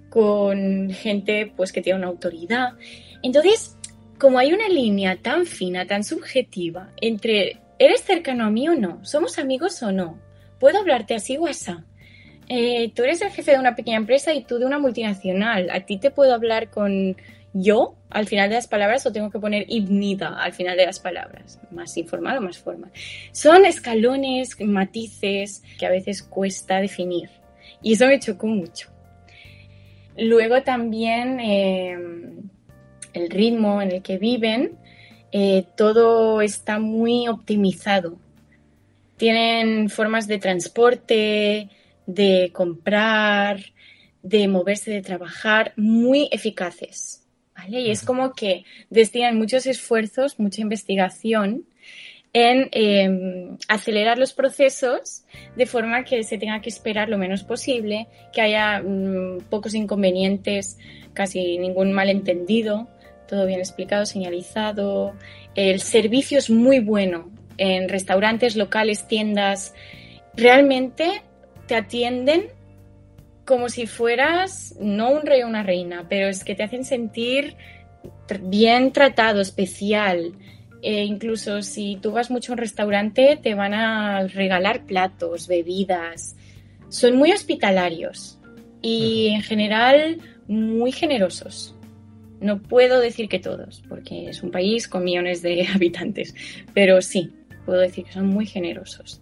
[0.07, 2.73] con gente pues que tiene una autoridad.
[3.23, 3.75] Entonces,
[4.19, 9.03] como hay una línea tan fina, tan subjetiva entre ¿eres cercano a mí o no?
[9.03, 10.19] ¿Somos amigos o no?
[10.59, 11.71] ¿Puedo hablarte así o así?
[12.47, 15.69] Eh, tú eres el jefe de una pequeña empresa y tú de una multinacional.
[15.71, 17.17] ¿A ti te puedo hablar con
[17.53, 20.99] yo al final de las palabras o tengo que poner ibnida al final de las
[20.99, 21.59] palabras?
[21.71, 22.91] Más informal o más formal.
[23.31, 27.29] Son escalones, matices que a veces cuesta definir.
[27.81, 28.89] Y eso me chocó mucho.
[30.17, 32.49] Luego también em,
[33.13, 34.77] el ritmo en el que viven,
[35.31, 38.17] eh, todo está muy optimizado.
[39.17, 41.69] Tienen formas de transporte,
[42.05, 43.59] de comprar,
[44.21, 47.23] de moverse, de trabajar, muy eficaces.
[47.55, 47.81] ¿vale?
[47.81, 51.65] Y es como que destinan muchos esfuerzos, mucha investigación
[52.33, 55.23] en em, acelerar los procesos
[55.55, 60.77] de forma que se tenga que esperar lo menos posible, que haya mm, pocos inconvenientes,
[61.13, 62.89] casi ningún malentendido,
[63.25, 65.13] todo bien explicado, señalizado.
[65.55, 69.73] El servicio es muy bueno en restaurantes, locales, tiendas.
[70.35, 71.21] Realmente
[71.67, 72.47] te atienden
[73.45, 77.55] como si fueras no un rey o una reina, pero es que te hacen sentir
[78.41, 80.33] bien tratado, especial.
[80.81, 86.35] E incluso si tú vas mucho a un restaurante, te van a regalar platos, bebidas.
[86.89, 88.39] Son muy hospitalarios
[88.81, 91.75] y en general muy generosos.
[92.39, 96.35] No puedo decir que todos, porque es un país con millones de habitantes,
[96.73, 97.31] pero sí,
[97.65, 99.21] puedo decir que son muy generosos.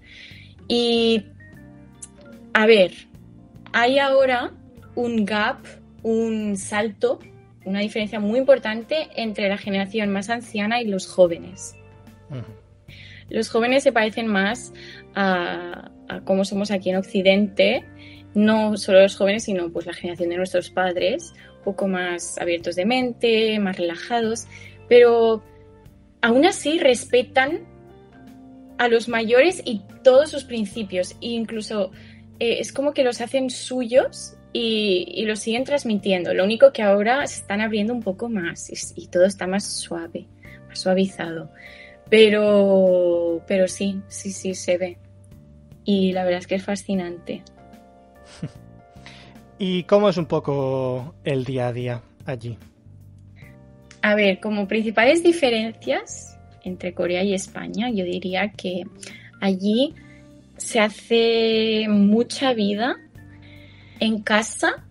[0.67, 1.25] Y
[2.53, 2.91] a ver,
[3.71, 4.51] hay ahora
[4.95, 5.65] un gap,
[6.03, 7.19] un salto,
[7.65, 11.75] una diferencia muy importante entre la generación más anciana y los jóvenes.
[13.29, 14.73] Los jóvenes se parecen más
[15.15, 15.89] a,
[16.25, 17.85] cómo somos aquí en Occidente,
[18.35, 22.75] no solo los jóvenes, sino pues la generación de nuestros padres, un poco más abiertos
[22.75, 24.47] de mente, más relajados,
[24.89, 25.43] pero
[26.21, 27.61] aún así respetan
[28.77, 31.91] a los mayores y todos sus principios, e incluso
[32.39, 36.33] eh, es como que los hacen suyos y, los siguen transmitiendo.
[36.33, 40.27] Lo único que ahora se están abriendo un poco más y, todo está más suave,
[40.67, 41.49] más suavizado.
[42.09, 44.97] Pero, pero sí, sí, sí, se ve.
[45.83, 47.43] Y la verdad es que es fascinante.
[49.57, 52.57] ¿Y cómo es un poco el día a día allí?
[54.01, 58.83] A ver, como principales diferencias entre Corea y España, yo diría que
[59.39, 59.95] allí
[60.63, 62.95] se hace mucha vida
[63.99, 64.85] en casa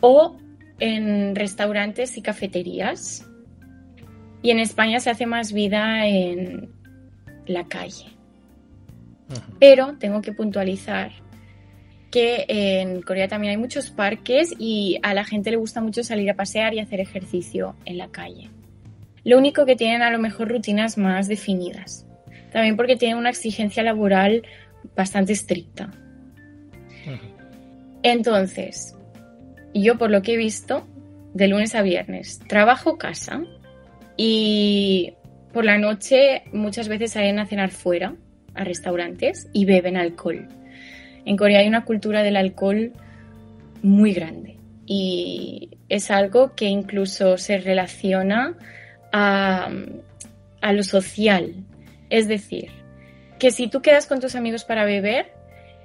[0.00, 0.36] o
[0.78, 3.28] en restaurantes y cafeterías.
[4.42, 6.70] Y en España se hace más vida en
[7.46, 8.06] la calle.
[9.58, 11.12] Pero tengo que puntualizar
[12.10, 16.30] que en Corea también hay muchos parques y a la gente le gusta mucho salir
[16.30, 18.50] a pasear y hacer ejercicio en la calle.
[19.24, 22.06] Lo único que tienen a lo mejor rutinas más definidas.
[22.52, 24.42] También porque tienen una exigencia laboral
[24.96, 25.90] bastante estricta.
[28.02, 28.96] Entonces,
[29.74, 30.86] yo por lo que he visto,
[31.34, 33.42] de lunes a viernes, trabajo casa
[34.16, 35.14] y
[35.52, 38.14] por la noche muchas veces salen a cenar fuera,
[38.54, 40.48] a restaurantes, y beben alcohol.
[41.24, 42.92] En Corea hay una cultura del alcohol
[43.82, 44.56] muy grande
[44.86, 48.56] y es algo que incluso se relaciona
[49.12, 49.70] a,
[50.72, 51.54] lo social.
[52.10, 52.70] Es decir,
[53.42, 55.32] que si tú quedas con tus amigos para beber,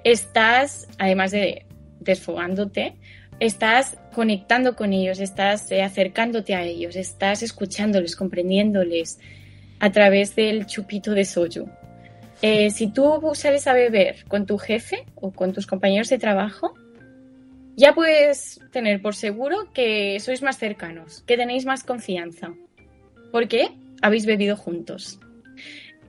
[0.04, 1.66] estás, además de
[1.98, 2.94] desfogándote,
[3.40, 9.18] estás conectando con ellos, estás eh, acercándote a ellos, estás escuchándoles, comprendiéndoles
[9.80, 11.68] a través del chupito de soju.
[12.42, 16.74] Eh, si tú sales a beber con tu jefe o con tus compañeros de trabajo,
[17.74, 22.54] ya puedes tener por seguro que sois más cercanos, que tenéis más confianza,
[23.32, 25.18] porque habéis bebido juntos.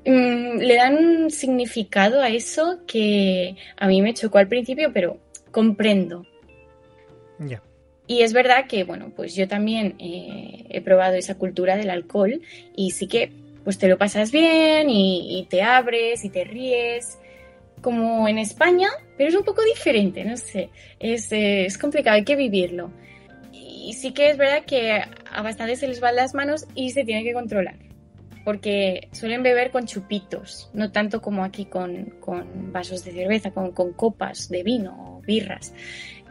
[0.05, 5.17] Mm, le dan un significado a eso que a mí me chocó al principio, pero
[5.51, 6.25] comprendo.
[8.07, 12.41] Y es verdad que, bueno, pues yo también eh, he probado esa cultura del alcohol
[12.75, 13.31] y sí que
[13.63, 17.19] pues te lo pasas bien y, te abres y te ríes,
[17.81, 20.69] como en España, pero es un poco diferente, no sé,
[20.99, 22.91] es, eh, es complicado, hay que vivirlo.
[23.53, 27.03] Y sí que es verdad que a bastantes se les van las manos y se
[27.03, 27.75] tiene que controlar,
[28.49, 33.73] porque suelen beber con chupitos, no tanto como aquí con, con vasos de cerveza, con,
[33.73, 35.71] con copas de vino o birras.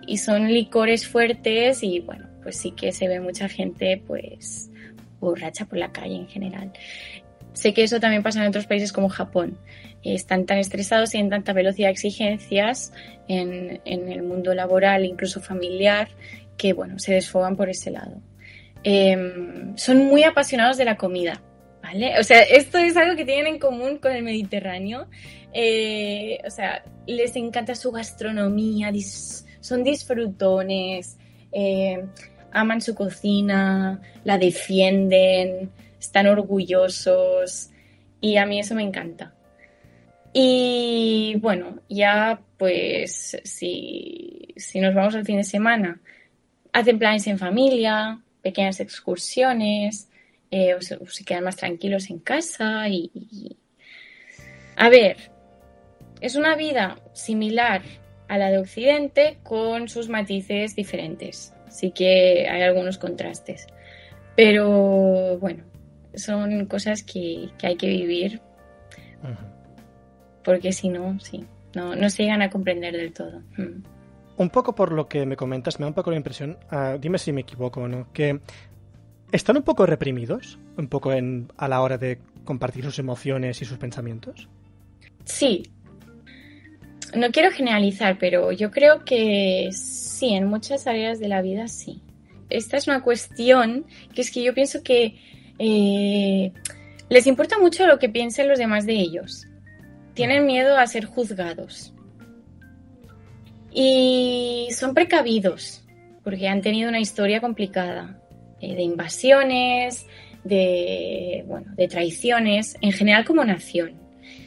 [0.04, 4.68] Y son licores fuertes y bueno, pues sí que se ve mucha gente pues
[5.20, 6.72] borracha por la calle en general.
[7.52, 9.56] Sé que eso también pasa en otros países como Japón.
[10.02, 12.92] Están tan estresados y en tanta velocidad de exigencias
[13.28, 16.08] en, el mundo laboral, incluso familiar,
[16.56, 18.20] que bueno, se desfogan por ese lado.
[18.82, 21.42] Em, son muy apasionados de la comida,
[22.18, 25.06] O sea, esto es algo que tienen en común con el Mediterráneo.
[25.52, 28.92] Eh, o sea, les encanta su gastronomía,
[29.60, 31.18] son disfrutones,
[31.52, 32.04] eh,
[32.52, 37.70] aman su cocina, la defienden, están orgullosos
[38.20, 39.34] y a mí eso me encanta.
[40.32, 46.00] Y bueno, ya pues si, nos vamos al fin de semana,
[46.72, 50.07] hacen planes en familia, pequeñas excursiones,
[50.50, 53.56] eh, o, se, quedan más tranquilos en casa y,
[54.76, 55.30] A ver,
[56.20, 57.82] es una vida similar
[58.28, 61.54] a la de Occidente con sus matices diferentes.
[61.66, 63.66] Así que hay algunos contrastes.
[64.36, 65.64] Pero bueno,
[66.14, 68.40] son cosas que, hay que vivir.
[70.44, 71.44] Porque si no, sí,
[71.74, 73.40] no, no se llegan a comprender del todo.
[73.56, 73.82] Mm.
[74.38, 77.18] Un poco por lo que me comentas, me da un poco la impresión, ah, dime
[77.18, 78.40] si me equivoco o no, que
[79.32, 83.64] están un poco reprimidos, un poco en, a la hora de compartir sus emociones y
[83.64, 84.48] sus pensamientos.
[85.24, 85.64] Sí.
[87.14, 92.00] No quiero generalizar, pero yo creo que sí, en muchas áreas de la vida sí.
[92.50, 95.18] Esta es una cuestión que es que yo pienso que
[95.58, 96.52] eh,
[97.08, 99.46] les importa mucho lo que piensen los demás de ellos.
[100.14, 101.92] Tienen miedo a ser juzgados.
[103.70, 105.84] Y son precavidos,
[106.24, 108.18] porque han tenido una historia complicada
[108.60, 110.06] eh, de invasiones,
[110.44, 113.94] de, bueno, de traiciones, en general como nación.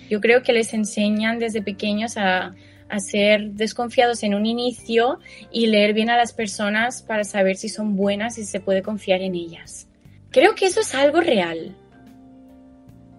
[0.10, 2.56] Yo creo que les enseñan desde pequeños a,
[2.90, 5.20] a ser desconfiados en un inicio
[5.52, 9.22] y leer bien a las personas para saber si son buenas y se puede confiar
[9.22, 9.88] en ellas.
[10.30, 11.76] Creo que eso es algo real.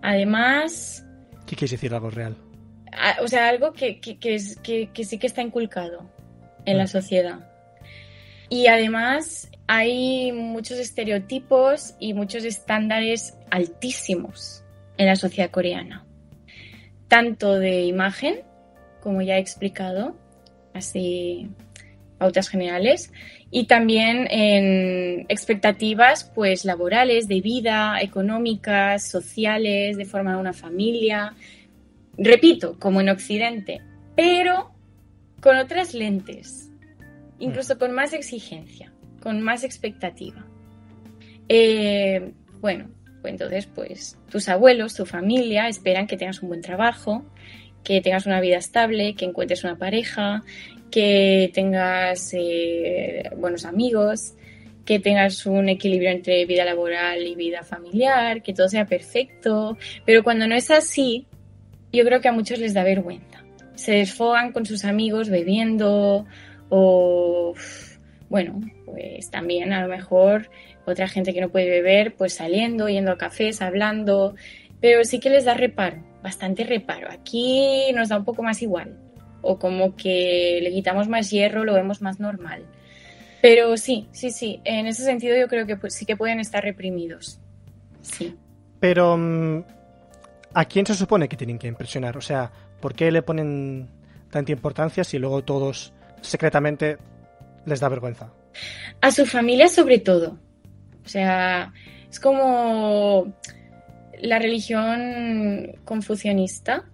[0.03, 1.05] Además...
[1.47, 2.37] ¿Qué quieres decir algo real?
[3.23, 6.11] o sea, algo que, es, que, sí que está inculcado
[6.65, 6.89] en la mm.
[6.89, 7.49] sociedad.
[8.49, 14.65] Y además hay muchos estereotipos y muchos estándares altísimos
[14.97, 16.05] en la sociedad coreana.
[17.09, 18.41] Tanto de imagen,
[19.01, 20.17] como ya he explicado,
[20.75, 21.49] así
[22.19, 23.13] pautas generales,
[23.51, 31.35] y también en expectativas pues laborales, de vida, económicas, sociales, de formar una familia.
[32.17, 33.83] Repito, como en Occidente,
[34.15, 34.71] pero
[35.41, 36.71] con otras lentes,
[37.41, 38.92] incluso con más exigencia,
[39.23, 40.45] con más expectativa.
[41.49, 42.89] Eh, bueno,
[43.21, 47.25] pues entonces pues tus abuelos, tu familia esperan que tengas un buen trabajo,
[47.85, 50.43] que tengas una vida estable, que encuentres una pareja,
[50.91, 54.35] que tengas eh, buenos amigos,
[54.85, 60.23] que tengas un equilibrio entre vida laboral y vida familiar, que todo sea perfecto, pero
[60.23, 61.27] cuando no es así,
[61.93, 63.45] yo creo que a muchos les da vergüenza.
[63.75, 66.27] Se desfogan con sus amigos bebiendo
[66.69, 67.55] o,
[68.29, 68.61] bueno,
[68.93, 70.51] pues también a lo mejor
[70.85, 74.35] otra gente que no puede beber, pues saliendo, yendo a cafés, hablando,
[74.81, 77.09] pero sí que les da reparo, bastante reparo.
[77.11, 78.99] Aquí nos da un poco más igual,
[79.41, 82.67] o como que le quitamos más hierro, lo vemos más normal.
[83.41, 87.41] Pero sí, sí, sí, en ese sentido yo creo que sí que pueden estar reprimidos.
[88.03, 88.37] Sí.
[88.79, 89.65] Pero, mm,
[90.55, 92.17] ¿a quién se supone que tienen que impresionar?
[92.17, 93.89] O sea, ¿por qué le ponen
[94.31, 96.99] tanta importancia si luego todos secretamente
[97.65, 98.33] les da vergüenza?
[99.01, 100.39] A su familia sobre todo.
[101.05, 101.73] O sea,
[102.11, 103.35] es como
[104.21, 106.85] la religión confucionista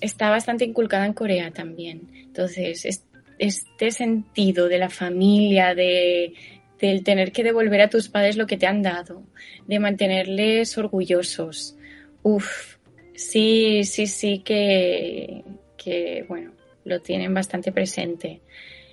[0.00, 2.10] está bastante inculcada en Corea también.
[2.14, 3.04] Entonces,
[3.38, 6.34] este sentido de la familia, de,
[6.80, 9.22] del tener que devolver a tus padres lo que te han dado,
[9.66, 11.76] de mantenerles orgullosos.
[12.22, 12.76] Uf,
[13.14, 15.44] sí, sí, sí que,
[15.76, 16.52] que, bueno,
[16.84, 18.40] lo tienen bastante presente.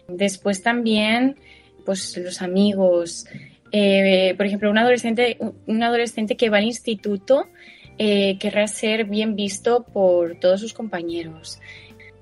[0.08, 1.38] Después también,
[1.88, 3.26] pues los amigos,
[3.72, 7.48] eh, por ejemplo, un adolescente, un adolescente que va al instituto
[7.98, 11.62] eh, querrá ser bien visto por todos sus compañeros.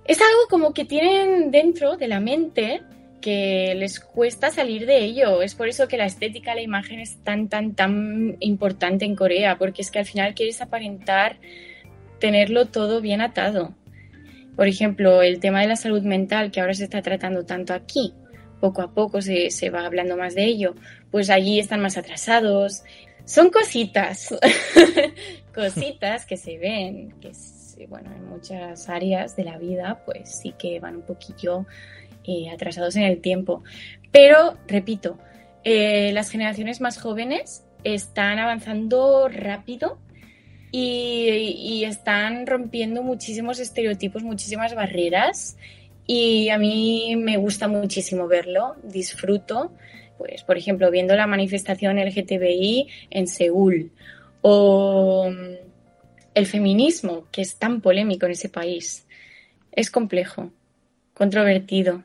[0.06, 2.84] Es algo como que tienen dentro de la mente
[3.22, 5.42] que les cuesta salir de ello.
[5.42, 9.58] Es por eso que la estética, la imagen es tan, tan, tan importante en Corea,
[9.58, 11.38] porque es que al final quieres aparentar
[12.20, 13.74] tenerlo todo bien atado.
[14.56, 18.14] Por ejemplo, el tema de la salud mental, que ahora se está tratando tanto aquí,
[18.66, 20.74] poco a poco se, se va hablando más de ello,
[21.12, 22.84] pues allí están más atrasados.
[23.26, 24.34] Son cositas,
[25.54, 27.32] cositas que se ven, que
[27.88, 31.68] bueno, en muchas áreas de la vida, pues sí que van un poquillo
[32.24, 33.64] eh, atrasados en el tiempo.
[34.12, 35.20] Pero, repito,
[35.64, 40.00] eh, las generaciones más jóvenes están avanzando rápido
[40.72, 45.56] y, y, están rompiendo muchísimos estereotipos, muchísimas barreras.
[46.08, 49.72] Y a mí me gusta muchísimo verlo, disfruto
[50.18, 53.92] pues, por ejemplo, viendo la manifestación LGTBI en Seúl
[54.42, 55.56] o mm,
[56.34, 59.08] el feminismo, que es tan polémico en ese país.
[59.72, 60.52] Es complejo,
[61.14, 62.04] controvertido.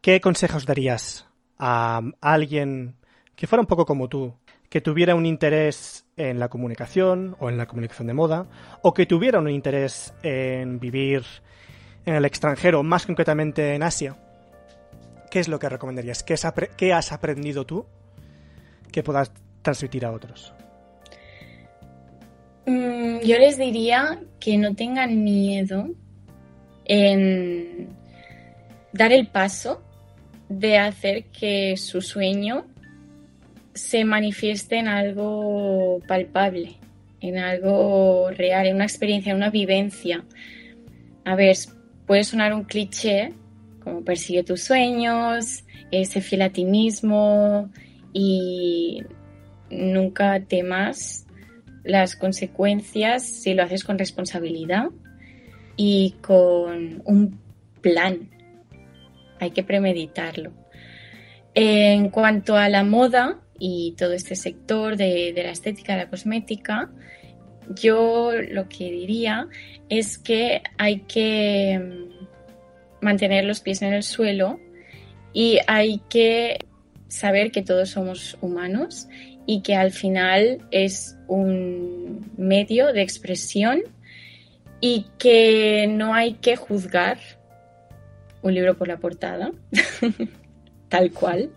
[0.00, 1.26] ¿Qué consejos darías
[1.58, 2.96] a alguien
[3.36, 4.34] que fuera un poco como tú,
[4.70, 8.46] que tuviera un interés en la comunicación o en la comunicación de moda,
[8.82, 11.24] o que tuviera un interés en vivir
[12.06, 14.16] en el extranjero, más concretamente en Asia?
[15.30, 16.22] ¿qué es lo que recomendarías?
[16.22, 17.86] ¿Qué, has aprendido tú
[18.92, 19.32] que puedas
[19.62, 20.52] transmitir a otros?
[22.66, 25.88] Mm, yo les diría que no tengan miedo
[26.84, 27.88] en
[28.92, 29.82] dar el paso
[30.48, 32.66] de hacer que su sueño
[33.72, 36.76] se manifieste en algo palpable,
[37.20, 40.24] en algo real, en una experiencia, en una vivencia.
[41.24, 41.56] A ver,
[42.10, 43.34] puede sonar un cliché,
[43.84, 47.70] como persigue tus sueños, sé fiel a ti mismo
[48.12, 49.04] y
[49.70, 51.24] nunca temas
[51.84, 54.86] las consecuencias si lo haces con responsabilidad
[55.76, 57.38] y con un
[57.80, 58.28] plan.
[59.38, 60.50] Hay que premeditarlo.
[61.54, 66.90] En cuanto a la moda y todo este sector de, de la estética, la cosmética,
[67.74, 69.48] yo lo que diría
[69.88, 72.08] es que hay que
[73.00, 74.60] mantener los pies en el suelo
[75.32, 76.58] y hay que
[77.08, 79.08] saber que todos somos humanos
[79.46, 83.82] y que al final es un medio de expresión
[84.80, 87.18] y que no hay que juzgar
[88.42, 89.52] un libro por la portada,
[90.88, 91.50] tal cual,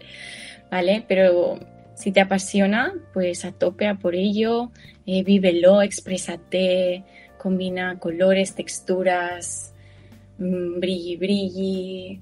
[0.69, 1.05] ¿vale?
[1.07, 1.59] Pero
[2.03, 4.71] si te apasiona, pues a tope a por ello,
[5.05, 7.03] eh, vívelo, exprésate,
[7.37, 9.73] combina colores, texturas,
[10.37, 12.19] Mm, brilli brilli,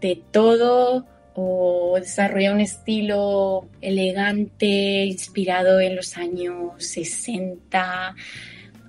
[0.00, 8.14] de todo, o desarrolla un estilo elegante, inspirado en los años 60.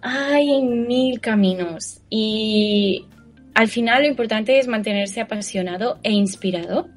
[0.01, 3.05] Hay mil caminos y
[3.53, 6.89] al final lo importante es mantenerse apasionado e inspirado.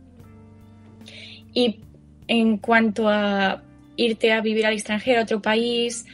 [1.52, 1.80] Y
[2.28, 3.62] en cuanto a
[3.96, 6.06] irte a vivir al extranjero, a otro país,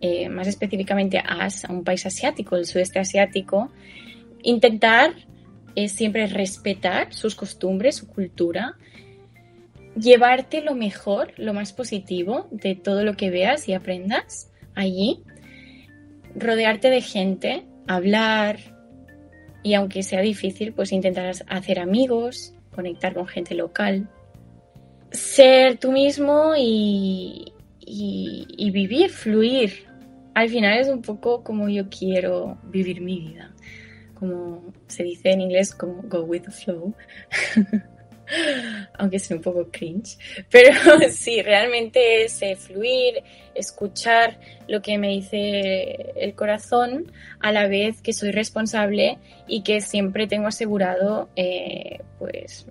[0.00, 3.70] eh, más específicamente a, un país asiático, el sudeste asiático,
[4.42, 5.14] intentar
[5.74, 8.76] es siempre respetar sus costumbres, su cultura,
[9.96, 15.22] llevarte lo mejor, lo más positivo de todo lo que veas y aprendas allí,
[16.34, 18.58] rodearte de gente, hablar
[19.62, 24.08] y aunque sea difícil, pues intentar hacer amigos, conectar con gente local
[25.10, 29.86] ser tú mismo y, y, vivir, fluir.
[30.34, 33.52] Al final es un poco como yo quiero vivir mi vida.
[34.14, 36.94] Como se dice en inglés, como go with the flow.
[38.98, 40.16] aunque sea un poco cringe,
[40.50, 40.72] pero
[41.10, 43.22] sí, realmente es eh, fluir,
[43.54, 44.38] escuchar
[44.68, 50.26] lo que me dice el corazón, a la vez que soy responsable y que siempre
[50.26, 52.66] tengo asegurado, eh, pues,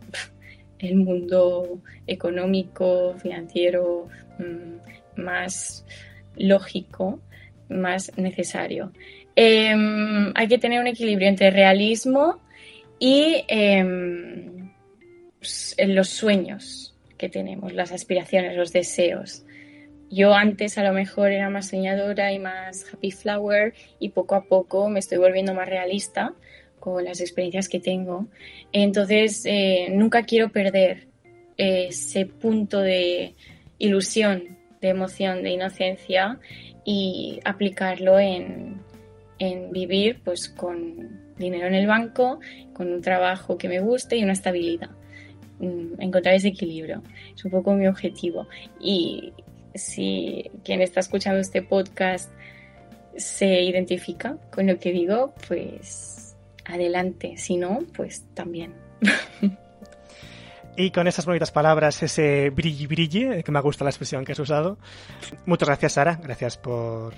[0.80, 4.08] el mundo económico, financiero
[4.38, 5.86] mm, más
[6.36, 7.20] lógico,
[7.70, 8.92] más necesario.
[9.36, 12.40] Em, hay que tener un equilibrio entre realismo
[12.98, 14.72] y em,
[15.38, 19.46] pues, los sueños que tenemos, las aspiraciones, los deseos.
[20.10, 24.46] Yo antes a lo mejor era más soñadora y más happy flower y poco a
[24.46, 26.34] poco me estoy volviendo más realista
[26.80, 28.28] con las experiencias que tengo.
[28.72, 31.08] Entonces, eh, nunca quiero perder
[31.58, 33.36] ese punto de
[33.78, 36.40] ilusión, de emoción, de inocencia
[36.86, 38.82] y aplicarlo en,
[39.40, 42.40] en vivir pues con dinero en el banco,
[42.74, 44.90] con un trabajo que me guste y una estabilidad.
[45.60, 47.04] Mm, encontrar ese equilibrio.
[47.36, 48.48] Es un poco mi objetivo.
[48.80, 49.34] Y
[49.76, 52.32] si quien está escuchando este podcast
[53.18, 56.29] se identifica con lo que digo, pues
[56.70, 57.38] adelante.
[57.38, 58.74] Si no, pues también.
[60.78, 64.40] Y con esas bonitas palabras, ese brilli brilli, que me gusta la expresión que has
[64.40, 64.78] usado.
[65.46, 66.16] Muchas gracias, Sara.
[66.24, 67.14] Gracias por,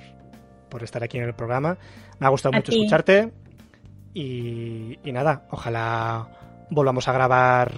[0.68, 1.78] por estar aquí en el programa.
[2.20, 3.32] Me ha gustado mucho escucharte.
[4.16, 7.74] Y, y nada, ojalá volvamos a grabar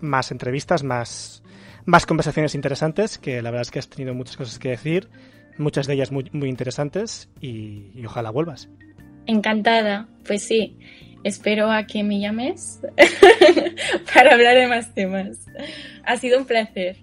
[0.00, 1.42] más entrevistas, más,
[1.84, 5.08] más conversaciones interesantes, que la verdad es que has tenido muchas cosas que decir,
[5.58, 8.68] muchas de ellas muy, muy interesantes y, ojalá vuelvas.
[9.26, 10.76] Encantada, pues sí.
[11.24, 12.80] Espero a que me llames
[14.14, 15.38] para hablar de más temas.
[16.04, 16.96] Ha sido un placer.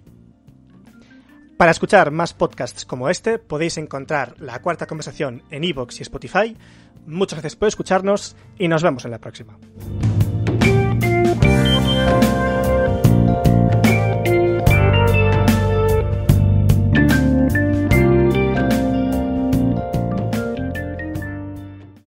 [1.56, 6.56] Para escuchar más podcasts como este, podéis encontrar la cuarta conversación en iVoox y Spotify.
[7.06, 9.58] Muchas gracias por escucharnos y nos vemos en la próxima.